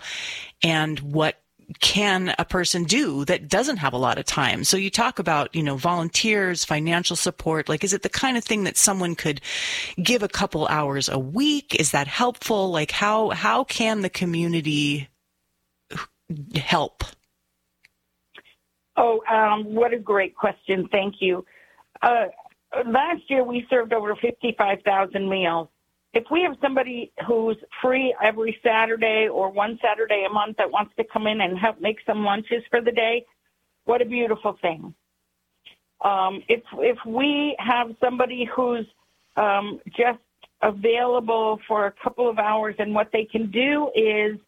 And 0.62 1.00
what 1.00 1.40
can 1.80 2.34
a 2.38 2.44
person 2.44 2.84
do 2.84 3.24
that 3.24 3.48
doesn't 3.48 3.78
have 3.78 3.92
a 3.92 3.98
lot 3.98 4.18
of 4.18 4.24
time? 4.24 4.64
So 4.64 4.76
you 4.76 4.90
talk 4.90 5.18
about, 5.18 5.54
you 5.54 5.62
know, 5.62 5.76
volunteers, 5.76 6.64
financial 6.64 7.16
support. 7.16 7.68
Like, 7.68 7.84
is 7.84 7.92
it 7.92 8.02
the 8.02 8.08
kind 8.08 8.36
of 8.36 8.44
thing 8.44 8.64
that 8.64 8.76
someone 8.76 9.14
could 9.14 9.40
give 10.02 10.22
a 10.22 10.28
couple 10.28 10.66
hours 10.68 11.08
a 11.08 11.18
week? 11.18 11.74
Is 11.78 11.90
that 11.92 12.06
helpful? 12.06 12.70
Like, 12.70 12.90
how, 12.90 13.30
how 13.30 13.64
can 13.64 14.02
the 14.02 14.10
community 14.10 15.08
help? 16.56 17.04
Oh, 18.96 19.22
um, 19.30 19.74
what 19.74 19.92
a 19.92 19.98
great 19.98 20.36
question. 20.36 20.88
Thank 20.92 21.16
you. 21.20 21.44
Uh, 22.02 22.26
last 22.86 23.22
year 23.28 23.44
we 23.44 23.66
served 23.68 23.92
over 23.92 24.14
55,000 24.16 25.28
meals. 25.28 25.68
If 26.14 26.30
we 26.30 26.42
have 26.42 26.56
somebody 26.62 27.12
who's 27.26 27.56
free 27.82 28.14
every 28.22 28.56
Saturday 28.62 29.26
or 29.28 29.50
one 29.50 29.78
Saturday 29.82 30.24
a 30.28 30.32
month 30.32 30.58
that 30.58 30.70
wants 30.70 30.94
to 30.96 31.04
come 31.12 31.26
in 31.26 31.40
and 31.40 31.58
help 31.58 31.80
make 31.80 31.98
some 32.06 32.24
lunches 32.24 32.62
for 32.70 32.80
the 32.80 32.92
day, 32.92 33.26
what 33.84 34.00
a 34.00 34.04
beautiful 34.04 34.56
thing. 34.62 34.94
Um, 36.02 36.42
if 36.48 36.62
if 36.74 36.98
we 37.04 37.56
have 37.58 37.96
somebody 38.00 38.48
who's 38.54 38.86
um, 39.36 39.80
just 39.86 40.20
available 40.62 41.58
for 41.66 41.86
a 41.86 41.92
couple 41.92 42.28
of 42.30 42.38
hours, 42.38 42.76
and 42.78 42.94
what 42.94 43.10
they 43.12 43.24
can 43.24 43.50
do 43.50 43.90
is 43.96 44.38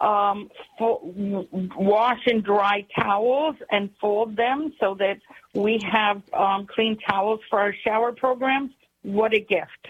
um, 0.00 0.50
fo- 0.76 1.46
wash 1.76 2.20
and 2.26 2.42
dry 2.42 2.84
towels 2.98 3.54
and 3.70 3.90
fold 4.00 4.36
them 4.36 4.72
so 4.80 4.96
that 4.98 5.18
we 5.54 5.78
have 5.88 6.20
um, 6.32 6.66
clean 6.66 6.98
towels 7.08 7.40
for 7.48 7.60
our 7.60 7.74
shower 7.84 8.10
programs. 8.10 8.72
What 9.02 9.32
a 9.34 9.40
gift! 9.40 9.86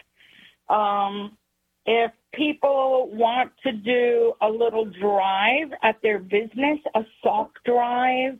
Um, 0.72 1.36
if 1.84 2.12
people 2.32 3.10
want 3.12 3.52
to 3.64 3.72
do 3.72 4.32
a 4.40 4.48
little 4.48 4.84
drive 4.84 5.72
at 5.82 6.00
their 6.02 6.18
business, 6.18 6.78
a 6.94 7.04
sock 7.22 7.58
drive 7.64 8.38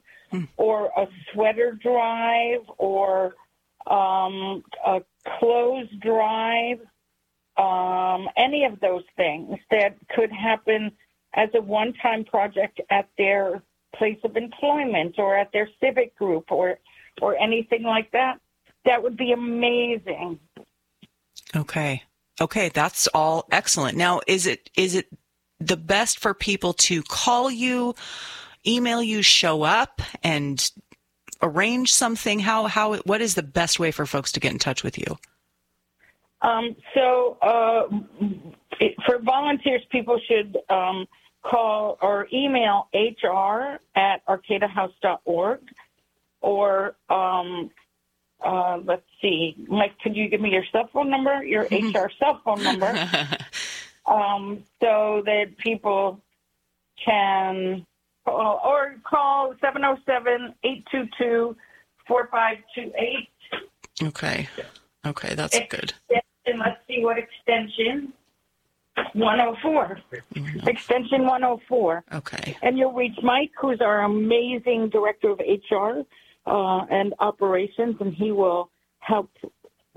or 0.57 0.91
a 0.97 1.07
sweater 1.33 1.73
drive 1.73 2.62
or 2.79 3.35
um, 3.87 4.62
a 4.87 5.03
clothes 5.39 5.89
drive, 6.01 6.81
um, 7.57 8.29
any 8.37 8.65
of 8.65 8.81
those 8.81 9.05
things 9.17 9.59
that 9.71 9.97
could 10.15 10.33
happen 10.33 10.93
as 11.35 11.51
a 11.55 11.61
one 11.61 11.93
time 11.95 12.25
project 12.25 12.81
at 12.91 13.09
their 13.19 13.62
place 13.95 14.19
of 14.25 14.37
employment 14.37 15.17
or 15.19 15.37
at 15.37 15.53
their 15.53 15.69
civic 15.81 16.17
group 16.17 16.51
or 16.51 16.79
or 17.21 17.37
anything 17.37 17.83
like 17.83 18.11
that, 18.12 18.41
that 18.87 19.03
would 19.03 19.19
be 19.19 19.33
amazing. 19.33 20.39
Okay. 21.55 22.03
Okay, 22.41 22.71
that's 22.71 23.07
all 23.09 23.47
excellent. 23.51 23.97
Now, 23.97 24.21
is 24.27 24.47
it 24.47 24.71
is 24.77 24.95
it 24.95 25.07
the 25.61 25.77
best 25.77 26.19
for 26.19 26.35
people 26.35 26.73
to 26.73 27.03
call 27.03 27.51
you, 27.51 27.95
email 28.67 29.03
you, 29.03 29.23
show 29.23 29.62
up 29.62 30.01
and 30.23 30.71
arrange 31.43 31.93
something? 31.93 32.41
How 32.41 32.67
how 32.67 32.97
what 32.99 33.21
is 33.21 33.35
the 33.35 33.43
best 33.43 33.79
way 33.79 33.91
for 33.91 34.07
folks 34.07 34.33
to 34.33 34.41
get 34.41 34.53
in 34.53 34.59
touch 34.59 34.83
with 34.83 34.99
you? 34.99 35.19
Um, 36.43 36.75
so, 36.95 37.39
uh, 37.41 37.83
it, 38.81 38.97
for 39.07 39.19
volunteers, 39.19 39.83
people 39.91 40.19
should 40.27 40.59
um, 40.69 41.07
call 41.43 41.99
or 42.03 42.27
email 42.33 42.89
hr 42.93 43.79
at 43.95 44.27
arcatahouse.org 44.27 45.61
or 46.41 46.97
um, 47.09 47.71
uh, 48.45 48.79
let's 48.85 49.03
see, 49.21 49.57
Mike, 49.69 49.99
could 50.03 50.17
you 50.17 50.29
give 50.29 50.41
me 50.41 50.51
your 50.51 50.65
cell 50.73 50.89
phone 50.93 51.11
number, 51.11 51.45
your 51.45 51.65
HR 51.65 52.11
cell 52.19 52.41
phone 52.45 52.63
number, 52.63 52.87
um, 54.07 54.63
so 54.81 55.23
that 55.25 55.57
people 55.59 56.21
can 57.05 57.87
call 58.25 58.61
or 58.65 58.97
call 59.09 59.55
707-822-4528. 60.65 61.57
Okay. 64.03 64.49
Okay, 65.05 65.35
that's 65.35 65.59
good. 65.69 65.93
And 66.47 66.59
let's 66.59 66.81
see 66.89 67.05
what 67.05 67.19
extension. 67.19 68.13
104. 69.15 69.99
Extension 70.67 71.23
104. 71.23 72.05
Okay. 72.15 72.57
And 72.63 72.77
you'll 72.79 72.93
reach 72.93 73.19
Mike, 73.23 73.51
who's 73.61 73.81
our 73.81 74.03
amazing 74.05 74.91
director 74.91 75.31
of 75.31 75.39
HR 75.41 76.03
uh, 76.47 76.85
and 76.91 77.15
operations, 77.19 77.97
and 78.01 78.15
he 78.15 78.33
will 78.33 78.71
help 78.99 79.31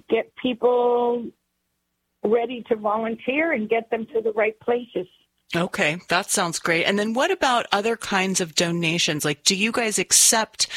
get 0.10 0.32
people 0.42 1.26
ready 2.24 2.64
to 2.70 2.76
volunteer 2.76 3.54
and 3.54 3.70
get 3.70 3.90
them 3.90 4.06
to 4.14 4.22
the 4.22 4.32
right 4.34 4.60
places. 4.60 5.08
Okay, 5.56 5.98
that 6.10 6.30
sounds 6.30 6.60
great. 6.60 6.86
And 6.86 6.98
then 6.98 7.14
what 7.14 7.32
about 7.32 7.68
other 7.72 7.96
kinds 7.96 8.42
of 8.42 8.56
donations? 8.56 9.24
Like, 9.24 9.44
do 9.44 9.56
you 9.56 9.72
guys 9.72 10.00
accept, 10.00 10.68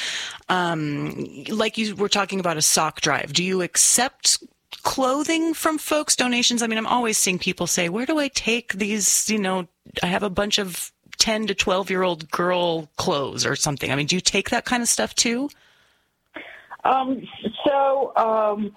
um, 0.48 1.44
like 1.48 1.78
you 1.78 1.96
were 1.96 2.08
talking 2.08 2.38
about 2.38 2.58
a 2.58 2.62
sock 2.62 3.00
drive, 3.00 3.32
do 3.32 3.42
you 3.42 3.62
accept 3.62 4.42
clothing 4.82 5.54
from 5.54 5.78
folks, 5.78 6.14
donations? 6.14 6.62
I 6.62 6.66
mean, 6.66 6.78
I'm 6.78 6.86
always 6.86 7.16
seeing 7.16 7.38
people 7.38 7.66
say, 7.66 7.88
where 7.88 8.06
do 8.06 8.18
I 8.18 8.28
take 8.28 8.74
these, 8.74 9.28
you 9.30 9.38
know, 9.38 9.66
I 10.02 10.06
have 10.06 10.22
a 10.22 10.30
bunch 10.30 10.58
of 10.58 10.92
10 11.18 11.48
to 11.48 11.54
12 11.54 11.90
year 11.90 12.02
old 12.02 12.30
girl 12.30 12.88
clothes 12.96 13.44
or 13.44 13.56
something. 13.56 13.90
I 13.90 13.96
mean, 13.96 14.06
do 14.06 14.16
you 14.16 14.20
take 14.20 14.50
that 14.50 14.64
kind 14.64 14.82
of 14.82 14.88
stuff 14.88 15.14
too? 15.14 15.48
Um, 16.88 17.22
so, 17.66 18.12
um, 18.16 18.74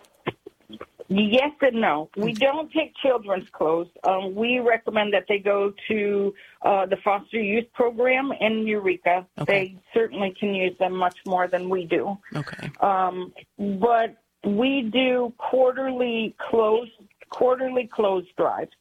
yes 1.08 1.52
and 1.62 1.82
no. 1.82 2.10
We 2.16 2.34
don't 2.34 2.72
take 2.72 2.94
children's 2.98 3.48
clothes. 3.52 3.88
Um, 4.04 4.36
we 4.36 4.60
recommend 4.60 5.14
that 5.14 5.26
they 5.28 5.40
go 5.40 5.74
to 5.88 6.34
uh, 6.64 6.86
the 6.86 6.98
foster 7.04 7.40
youth 7.42 7.72
program 7.74 8.32
in 8.40 8.68
Eureka. 8.68 9.26
Okay. 9.40 9.52
They 9.52 9.78
certainly 9.94 10.36
can 10.40 10.54
use 10.54 10.78
them 10.78 10.96
much 10.96 11.18
more 11.26 11.48
than 11.48 11.70
we 11.70 11.86
do. 11.86 12.18
Okay. 12.36 12.70
Um, 12.82 13.34
but 13.58 14.18
we 14.44 14.90
do 14.92 15.34
quarterly 15.38 16.36
clothes 16.50 16.90
quarterly 17.30 17.88
clothes 17.88 18.26
drives. 18.38 18.72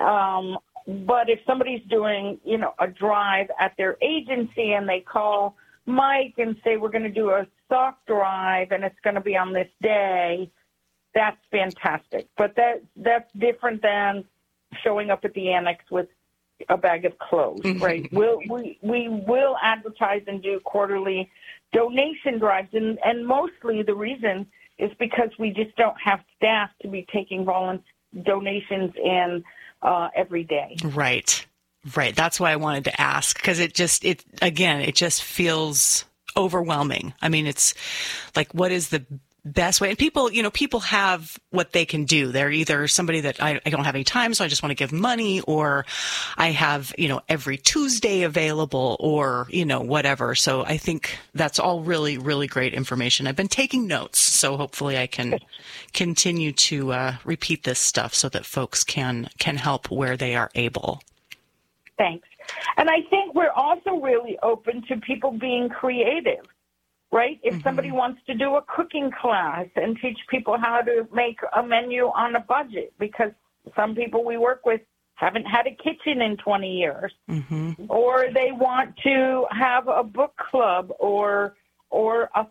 Um, 0.00 0.58
but 0.86 1.28
if 1.30 1.38
somebody's 1.46 1.82
doing, 1.88 2.40
you 2.44 2.58
know, 2.58 2.74
a 2.80 2.88
drive 2.88 3.46
at 3.60 3.76
their 3.76 3.96
agency 4.02 4.72
and 4.72 4.88
they 4.88 5.00
call 5.00 5.56
Mike 5.86 6.34
and 6.38 6.56
say 6.64 6.76
we're 6.76 6.90
going 6.90 7.04
to 7.04 7.08
do 7.08 7.30
a 7.30 7.46
sock 7.70 8.06
drive 8.06 8.72
and 8.72 8.84
it's 8.84 9.00
going 9.02 9.14
to 9.14 9.22
be 9.22 9.36
on 9.36 9.54
this 9.54 9.68
day, 9.80 10.50
that's 11.14 11.38
fantastic. 11.50 12.28
But 12.36 12.54
that 12.56 12.82
that's 12.96 13.32
different 13.32 13.80
than 13.80 14.24
showing 14.84 15.10
up 15.10 15.24
at 15.24 15.32
the 15.32 15.52
annex 15.52 15.84
with 15.90 16.08
a 16.68 16.76
bag 16.76 17.06
of 17.06 17.18
clothes, 17.18 17.64
right? 17.80 18.06
We'll, 18.12 18.40
we 18.50 18.78
we 18.82 19.08
will 19.08 19.56
advertise 19.62 20.22
and 20.26 20.42
do 20.42 20.60
quarterly 20.60 21.30
donation 21.72 22.38
drives, 22.38 22.68
and 22.74 22.98
and 23.02 23.26
mostly 23.26 23.82
the 23.82 23.94
reason 23.94 24.46
is 24.78 24.90
because 24.98 25.30
we 25.38 25.50
just 25.50 25.74
don't 25.76 25.96
have 26.04 26.20
staff 26.36 26.68
to 26.82 26.88
be 26.88 27.06
taking 27.10 27.44
volunteer 27.46 27.84
donations 28.24 28.92
in 29.02 29.44
uh, 29.82 30.08
every 30.14 30.44
day. 30.44 30.76
Right. 30.84 31.46
Right. 31.96 32.14
That's 32.14 32.38
why 32.38 32.52
I 32.52 32.56
wanted 32.56 32.84
to 32.84 33.00
ask 33.00 33.36
because 33.36 33.58
it 33.58 33.74
just, 33.74 34.04
it, 34.04 34.24
again, 34.42 34.80
it 34.80 34.94
just 34.94 35.22
feels 35.22 36.04
overwhelming. 36.36 37.14
I 37.20 37.28
mean, 37.28 37.46
it's 37.46 37.74
like, 38.36 38.52
what 38.52 38.72
is 38.72 38.88
the 38.88 39.04
best 39.42 39.80
way? 39.80 39.88
And 39.88 39.96
people, 39.96 40.30
you 40.30 40.42
know, 40.42 40.50
people 40.50 40.80
have 40.80 41.38
what 41.50 41.72
they 41.72 41.86
can 41.86 42.04
do. 42.04 42.30
They're 42.30 42.50
either 42.50 42.86
somebody 42.88 43.20
that 43.22 43.42
I, 43.42 43.60
I 43.64 43.70
don't 43.70 43.84
have 43.84 43.94
any 43.94 44.04
time, 44.04 44.34
so 44.34 44.44
I 44.44 44.48
just 44.48 44.62
want 44.62 44.70
to 44.70 44.74
give 44.74 44.92
money, 44.92 45.40
or 45.40 45.86
I 46.36 46.48
have, 46.50 46.92
you 46.98 47.08
know, 47.08 47.22
every 47.28 47.56
Tuesday 47.56 48.22
available, 48.22 48.96
or, 49.00 49.46
you 49.48 49.64
know, 49.64 49.80
whatever. 49.80 50.34
So 50.34 50.64
I 50.64 50.76
think 50.76 51.18
that's 51.34 51.58
all 51.58 51.80
really, 51.80 52.18
really 52.18 52.48
great 52.48 52.74
information. 52.74 53.26
I've 53.26 53.36
been 53.36 53.48
taking 53.48 53.86
notes, 53.86 54.18
so 54.18 54.58
hopefully 54.58 54.98
I 54.98 55.06
can 55.06 55.38
continue 55.94 56.52
to 56.52 56.92
uh, 56.92 57.16
repeat 57.24 57.64
this 57.64 57.78
stuff 57.78 58.14
so 58.14 58.28
that 58.28 58.44
folks 58.44 58.84
can 58.84 59.30
can 59.38 59.56
help 59.56 59.90
where 59.90 60.16
they 60.18 60.36
are 60.36 60.50
able. 60.54 61.02
Thanks. 61.96 62.28
And 62.76 62.88
I 62.90 63.02
think 63.10 63.34
we're 63.34 63.52
also 63.52 63.96
really 64.00 64.38
open 64.42 64.82
to 64.88 64.96
people 64.96 65.32
being 65.32 65.68
creative, 65.68 66.44
right? 67.12 67.38
If 67.42 67.54
somebody 67.62 67.90
wants 67.90 68.20
to 68.26 68.34
do 68.34 68.56
a 68.56 68.62
cooking 68.62 69.10
class 69.20 69.66
and 69.76 69.98
teach 70.00 70.18
people 70.28 70.56
how 70.58 70.80
to 70.80 71.06
make 71.12 71.38
a 71.56 71.62
menu 71.62 72.06
on 72.06 72.36
a 72.36 72.40
budget, 72.40 72.92
because 72.98 73.32
some 73.76 73.94
people 73.94 74.24
we 74.24 74.36
work 74.38 74.64
with 74.64 74.80
haven't 75.14 75.44
had 75.44 75.66
a 75.66 75.74
kitchen 75.74 76.22
in 76.22 76.36
20 76.38 76.78
years, 76.78 77.12
or 77.88 78.26
they 78.32 78.52
want 78.52 78.96
to 79.02 79.46
have 79.50 79.86
a 79.88 80.02
book 80.02 80.34
club 80.50 80.92
or 80.98 81.56
or 81.90 82.30
a 82.34 82.46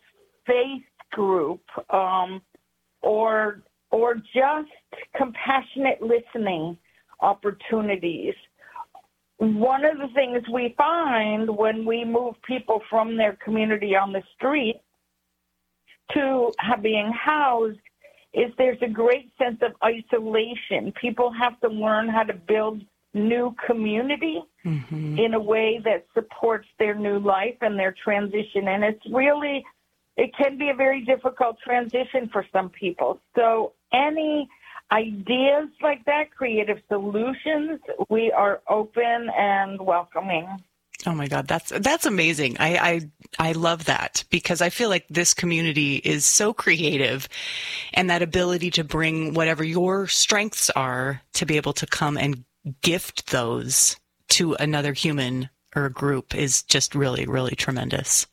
faith 0.46 0.84
group, 1.12 1.62
um, 1.90 2.42
or 3.02 3.64
or 3.92 4.16
just 4.16 4.70
compassionate 5.16 6.02
listening 6.02 6.78
opportunities 7.22 8.36
one 9.40 9.86
of 9.86 9.98
the 9.98 10.10
things 10.14 10.44
we 10.54 10.76
find 10.78 11.50
when 11.50 11.86
we 11.86 12.04
move 12.04 12.36
people 12.46 12.82
from 12.90 13.16
their 13.16 13.38
community 13.44 13.96
on 13.96 14.12
the 14.12 14.22
street 14.36 14.82
to 16.14 16.52
being 16.82 17.12
housed 17.12 17.80
is 18.34 18.52
there's 18.58 18.82
a 18.82 18.90
great 18.90 19.32
sense 19.38 19.58
of 19.62 19.72
isolation. 19.84 20.94
People 21.00 21.32
have 21.32 21.60
to 21.62 21.70
learn 21.70 22.10
how 22.10 22.24
to 22.24 22.34
build 22.34 22.82
new 23.14 23.56
community 23.66 24.42
mm-hmm. 24.66 25.18
in 25.18 25.34
a 25.34 25.40
way 25.40 25.80
that 25.84 26.06
supports 26.14 26.68
their 26.78 26.94
new 26.94 27.20
life 27.20 27.56
and 27.62 27.80
their 27.80 27.96
transition. 28.04 28.68
And 28.68 28.84
it's 28.84 29.02
really, 29.12 29.66
it 30.18 30.32
can 30.38 30.58
be 30.58 30.70
a 30.70 30.76
very 30.76 31.04
difficult 31.06 31.58
transition 31.64 32.30
for 32.32 32.46
some 32.52 32.70
people. 32.70 33.20
So 33.36 33.74
any 33.94 34.48
ideas 34.92 35.70
like 35.82 36.04
that, 36.06 36.32
creative 36.36 36.80
solutions, 36.88 37.80
we 38.10 38.32
are 38.32 38.62
open 38.68 39.30
and 39.38 39.80
welcoming. 39.80 40.48
Oh 41.06 41.14
my 41.14 41.28
God, 41.28 41.48
that's 41.48 41.72
that's 41.80 42.06
amazing. 42.06 42.58
I, 42.60 42.78
I 42.78 43.50
I 43.50 43.52
love 43.54 43.86
that 43.86 44.26
because 44.30 44.62
I 44.62 44.70
feel 44.70 44.90
like 44.90 45.06
this 45.10 45.34
community 45.34 45.96
is 45.96 46.26
so 46.26 46.54
creative 46.54 47.30
and 47.94 48.10
that 48.10 48.22
ability 48.22 48.72
to 48.72 48.84
bring 48.84 49.34
whatever 49.34 49.64
your 49.64 50.08
strengths 50.08 50.70
are 50.72 51.22
to 51.34 51.46
be 51.46 51.56
able 51.56 51.72
to 51.74 51.88
come 51.88 52.18
and 52.18 52.44
gift 52.82 53.32
those 53.32 53.96
to 54.30 54.56
another 54.56 54.92
human 54.92 55.50
or 55.74 55.88
group 55.90 56.36
is 56.36 56.64
just 56.64 56.94
really, 56.96 57.26
really 57.26 57.56
tremendous. 57.56 58.28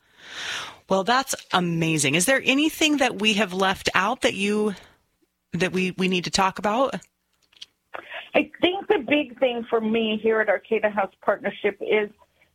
Well, 0.89 1.05
that's 1.05 1.35
amazing. 1.53 2.15
Is 2.17 2.27
there 2.27 2.43
anything 2.45 2.99
that 2.99 3.21
we 3.21 3.35
have 3.35 3.53
left 3.53 3.89
out 3.95 4.23
that 4.23 4.35
you 4.35 4.75
that 5.53 5.73
we, 5.73 5.93
we 5.93 6.09
need 6.09 6.25
to 6.25 6.31
talk 6.31 6.59
about? 6.59 6.95
I 8.35 8.51
think 8.61 8.87
the 8.89 8.99
big 8.99 9.39
thing 9.39 9.65
for 9.69 9.81
me 9.81 10.19
here 10.23 10.41
at 10.41 10.49
Arcata 10.49 10.91
House 10.91 11.13
Partnership 11.23 11.79
is 11.81 12.11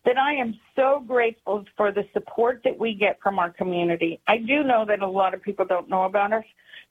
that 0.06 0.18
I 0.18 0.34
am 0.34 0.60
so 0.76 1.04
grateful 1.06 1.66
for 1.78 1.92
the 1.92 2.08
support 2.14 2.62
that 2.64 2.78
we 2.78 2.94
get 2.94 3.20
from 3.22 3.40
our 3.40 3.52
community. 3.52 4.20
I 4.28 4.38
do 4.38 4.64
know 4.64 4.86
that 4.86 5.02
a 5.02 5.08
lot 5.08 5.34
of 5.34 5.42
people 5.42 5.66
don't 5.66 5.90
know 5.90 6.04
about 6.04 6.34
us, 6.34 6.44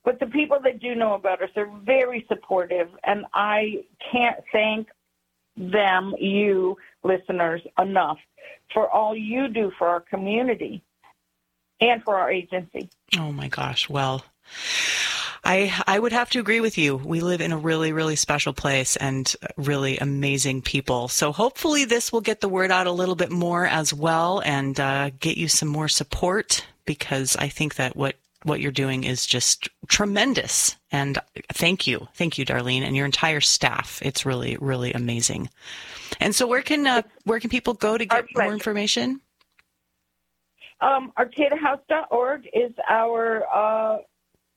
but 0.04 0.20
the 0.20 0.26
people 0.26 0.58
that 0.64 0.80
do 0.80 0.94
know 0.94 1.14
about 1.14 1.42
us 1.42 1.50
are 1.56 1.70
very 1.84 2.24
supportive, 2.28 2.88
and 3.04 3.24
I 3.34 3.84
can't 4.12 4.38
thank 4.52 4.88
them, 5.56 6.14
you 6.18 6.76
listeners, 7.02 7.60
enough 7.78 8.18
for 8.72 8.88
all 8.88 9.16
you 9.16 9.48
do 9.48 9.72
for 9.78 9.88
our 9.88 10.00
community 10.00 10.82
and 11.80 12.02
for 12.02 12.16
our 12.16 12.30
agency. 12.30 12.88
Oh 13.18 13.32
my 13.32 13.48
gosh. 13.48 13.88
Well, 13.88 14.24
I 15.50 15.82
I 15.84 15.98
would 15.98 16.12
have 16.12 16.30
to 16.30 16.38
agree 16.38 16.60
with 16.60 16.78
you. 16.78 16.94
We 16.94 17.20
live 17.20 17.40
in 17.40 17.50
a 17.50 17.58
really 17.58 17.92
really 17.92 18.14
special 18.14 18.52
place 18.52 18.94
and 18.96 19.34
really 19.56 19.98
amazing 19.98 20.62
people. 20.62 21.08
So 21.08 21.32
hopefully 21.32 21.84
this 21.84 22.12
will 22.12 22.20
get 22.20 22.40
the 22.40 22.48
word 22.48 22.70
out 22.70 22.86
a 22.86 22.92
little 22.92 23.16
bit 23.16 23.32
more 23.32 23.66
as 23.66 23.92
well 23.92 24.40
and 24.44 24.78
uh, 24.78 25.10
get 25.18 25.36
you 25.36 25.48
some 25.48 25.68
more 25.68 25.88
support 25.88 26.64
because 26.84 27.34
I 27.34 27.48
think 27.48 27.74
that 27.74 27.96
what 27.96 28.14
what 28.44 28.60
you're 28.60 28.70
doing 28.70 29.02
is 29.02 29.26
just 29.26 29.68
tremendous. 29.88 30.76
And 30.92 31.18
thank 31.52 31.84
you, 31.84 32.06
thank 32.14 32.38
you, 32.38 32.46
Darlene, 32.46 32.82
and 32.82 32.94
your 32.94 33.04
entire 33.04 33.40
staff. 33.40 34.00
It's 34.02 34.24
really 34.24 34.56
really 34.60 34.92
amazing. 34.92 35.50
And 36.20 36.32
so 36.32 36.46
where 36.46 36.62
can 36.62 36.86
uh, 36.86 37.02
where 37.24 37.40
can 37.40 37.50
people 37.50 37.74
go 37.74 37.98
to 37.98 38.06
get 38.06 38.26
more 38.36 38.52
information? 38.52 39.20
Um, 40.80 41.12
ArcataHouse.org 41.18 42.48
is 42.54 42.72
our 42.88 43.44
uh, 43.52 43.98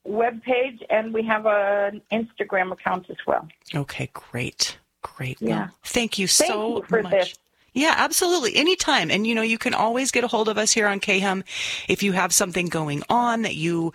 web 0.04 0.42
page, 0.42 0.82
and 0.90 1.12
we 1.12 1.22
have 1.24 1.46
an 1.46 2.02
Instagram 2.12 2.72
account 2.72 3.08
as 3.10 3.16
well. 3.26 3.48
Okay, 3.74 4.10
great, 4.12 4.78
great. 5.02 5.40
Yeah. 5.40 5.58
Well, 5.58 5.70
thank 5.84 6.18
you 6.18 6.28
thank 6.28 6.52
so 6.52 6.76
you 6.76 6.82
for 6.84 7.02
much. 7.02 7.12
This. 7.12 7.38
Yeah, 7.74 7.94
absolutely. 7.96 8.54
Anytime. 8.54 9.10
And 9.10 9.26
you 9.26 9.34
know, 9.34 9.42
you 9.42 9.58
can 9.58 9.74
always 9.74 10.12
get 10.12 10.22
a 10.22 10.28
hold 10.28 10.48
of 10.48 10.56
us 10.56 10.72
here 10.72 10.86
on 10.86 11.00
KHUM 11.00 11.42
if 11.88 12.02
you 12.02 12.12
have 12.12 12.32
something 12.32 12.66
going 12.66 13.02
on 13.08 13.42
that 13.42 13.56
you, 13.56 13.92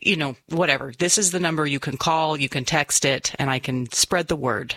you 0.00 0.16
know, 0.16 0.36
whatever. 0.50 0.92
This 0.98 1.16
is 1.16 1.30
the 1.30 1.40
number 1.40 1.66
you 1.66 1.80
can 1.80 1.96
call, 1.96 2.36
you 2.36 2.50
can 2.50 2.64
text 2.64 3.04
it, 3.04 3.34
and 3.38 3.50
I 3.50 3.58
can 3.58 3.90
spread 3.90 4.28
the 4.28 4.36
word. 4.36 4.76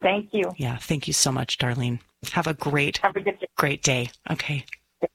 Thank 0.00 0.32
you. 0.32 0.52
Yeah, 0.56 0.76
thank 0.78 1.08
you 1.08 1.12
so 1.12 1.30
much, 1.32 1.58
Darlene. 1.58 1.98
Have 2.32 2.46
a 2.46 2.54
great, 2.54 2.98
have 2.98 3.16
a 3.16 3.20
good 3.20 3.40
day. 3.40 3.46
great 3.56 3.82
day. 3.82 4.10
Okay. 4.30 4.64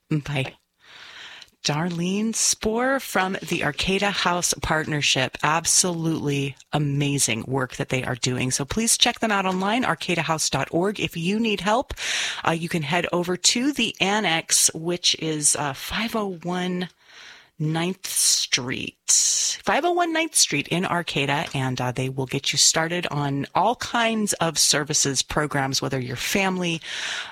Bye. 0.09 0.53
Darlene 1.65 2.35
Spoor 2.35 2.99
from 2.99 3.37
the 3.41 3.63
Arcata 3.63 4.11
House 4.11 4.53
Partnership. 4.61 5.35
Absolutely 5.41 6.55
amazing 6.71 7.43
work 7.47 7.77
that 7.77 7.89
they 7.89 8.03
are 8.03 8.13
doing. 8.13 8.51
So 8.51 8.65
please 8.65 8.99
check 8.99 9.19
them 9.19 9.31
out 9.31 9.47
online, 9.47 9.83
arcatahouse.org. 9.83 10.99
If 10.99 11.17
you 11.17 11.39
need 11.39 11.61
help, 11.61 11.95
uh, 12.47 12.51
you 12.51 12.69
can 12.69 12.83
head 12.83 13.07
over 13.11 13.35
to 13.35 13.73
the 13.73 13.95
annex, 13.99 14.71
which 14.75 15.15
is 15.15 15.55
uh, 15.55 15.73
501 15.73 16.87
9th 17.59 18.05
Street, 18.05 18.97
501 19.07 20.13
9th 20.13 20.35
Street 20.35 20.67
in 20.67 20.85
Arcata, 20.85 21.45
and 21.53 21.79
uh, 21.79 21.93
they 21.93 22.09
will 22.09 22.25
get 22.25 22.51
you 22.51 22.57
started 22.57 23.07
on 23.07 23.45
all 23.55 23.77
kinds 23.77 24.33
of 24.33 24.57
services, 24.57 25.21
programs, 25.21 25.81
whether 25.81 25.97
you're 25.97 26.17
family, 26.17 26.81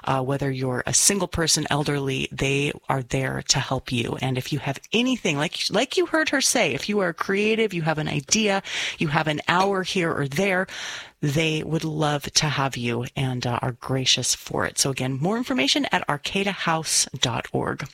uh, 0.06 0.22
whether 0.22 0.50
you're 0.50 0.82
a 0.86 0.94
single 0.94 1.28
person, 1.28 1.68
elderly, 1.70 2.30
they 2.32 2.72
are 2.88 3.04
there 3.04 3.44
to 3.50 3.60
help 3.60 3.92
you. 3.92 4.18
And 4.22 4.38
if 4.38 4.54
you 4.54 4.60
have 4.60 4.80
anything, 4.94 5.38
like, 5.38 5.60
like 5.70 5.98
you 5.98 6.06
heard 6.06 6.30
her 6.30 6.40
say, 6.40 6.74
if 6.74 6.88
you 6.88 7.00
are 7.00 7.12
creative, 7.12 7.74
you 7.74 7.82
have 7.82 7.98
an 7.98 8.08
idea, 8.08 8.64
you 9.00 9.10
have 9.10 9.28
an 9.28 9.42
hour 9.50 9.84
here 9.84 10.14
or 10.14 10.30
there, 10.30 10.68
they 11.20 11.64
would 11.64 11.84
love 11.84 12.24
to 12.24 12.46
have 12.46 12.78
you 12.78 13.06
and 13.16 13.46
uh, 13.46 13.60
are 13.62 13.74
gracious 13.74 14.36
for 14.36 14.66
it. 14.66 14.78
So 14.80 14.90
again, 14.90 15.18
more 15.20 15.38
information 15.38 15.86
at 15.92 16.08
arcatahouse.org. 16.08 17.88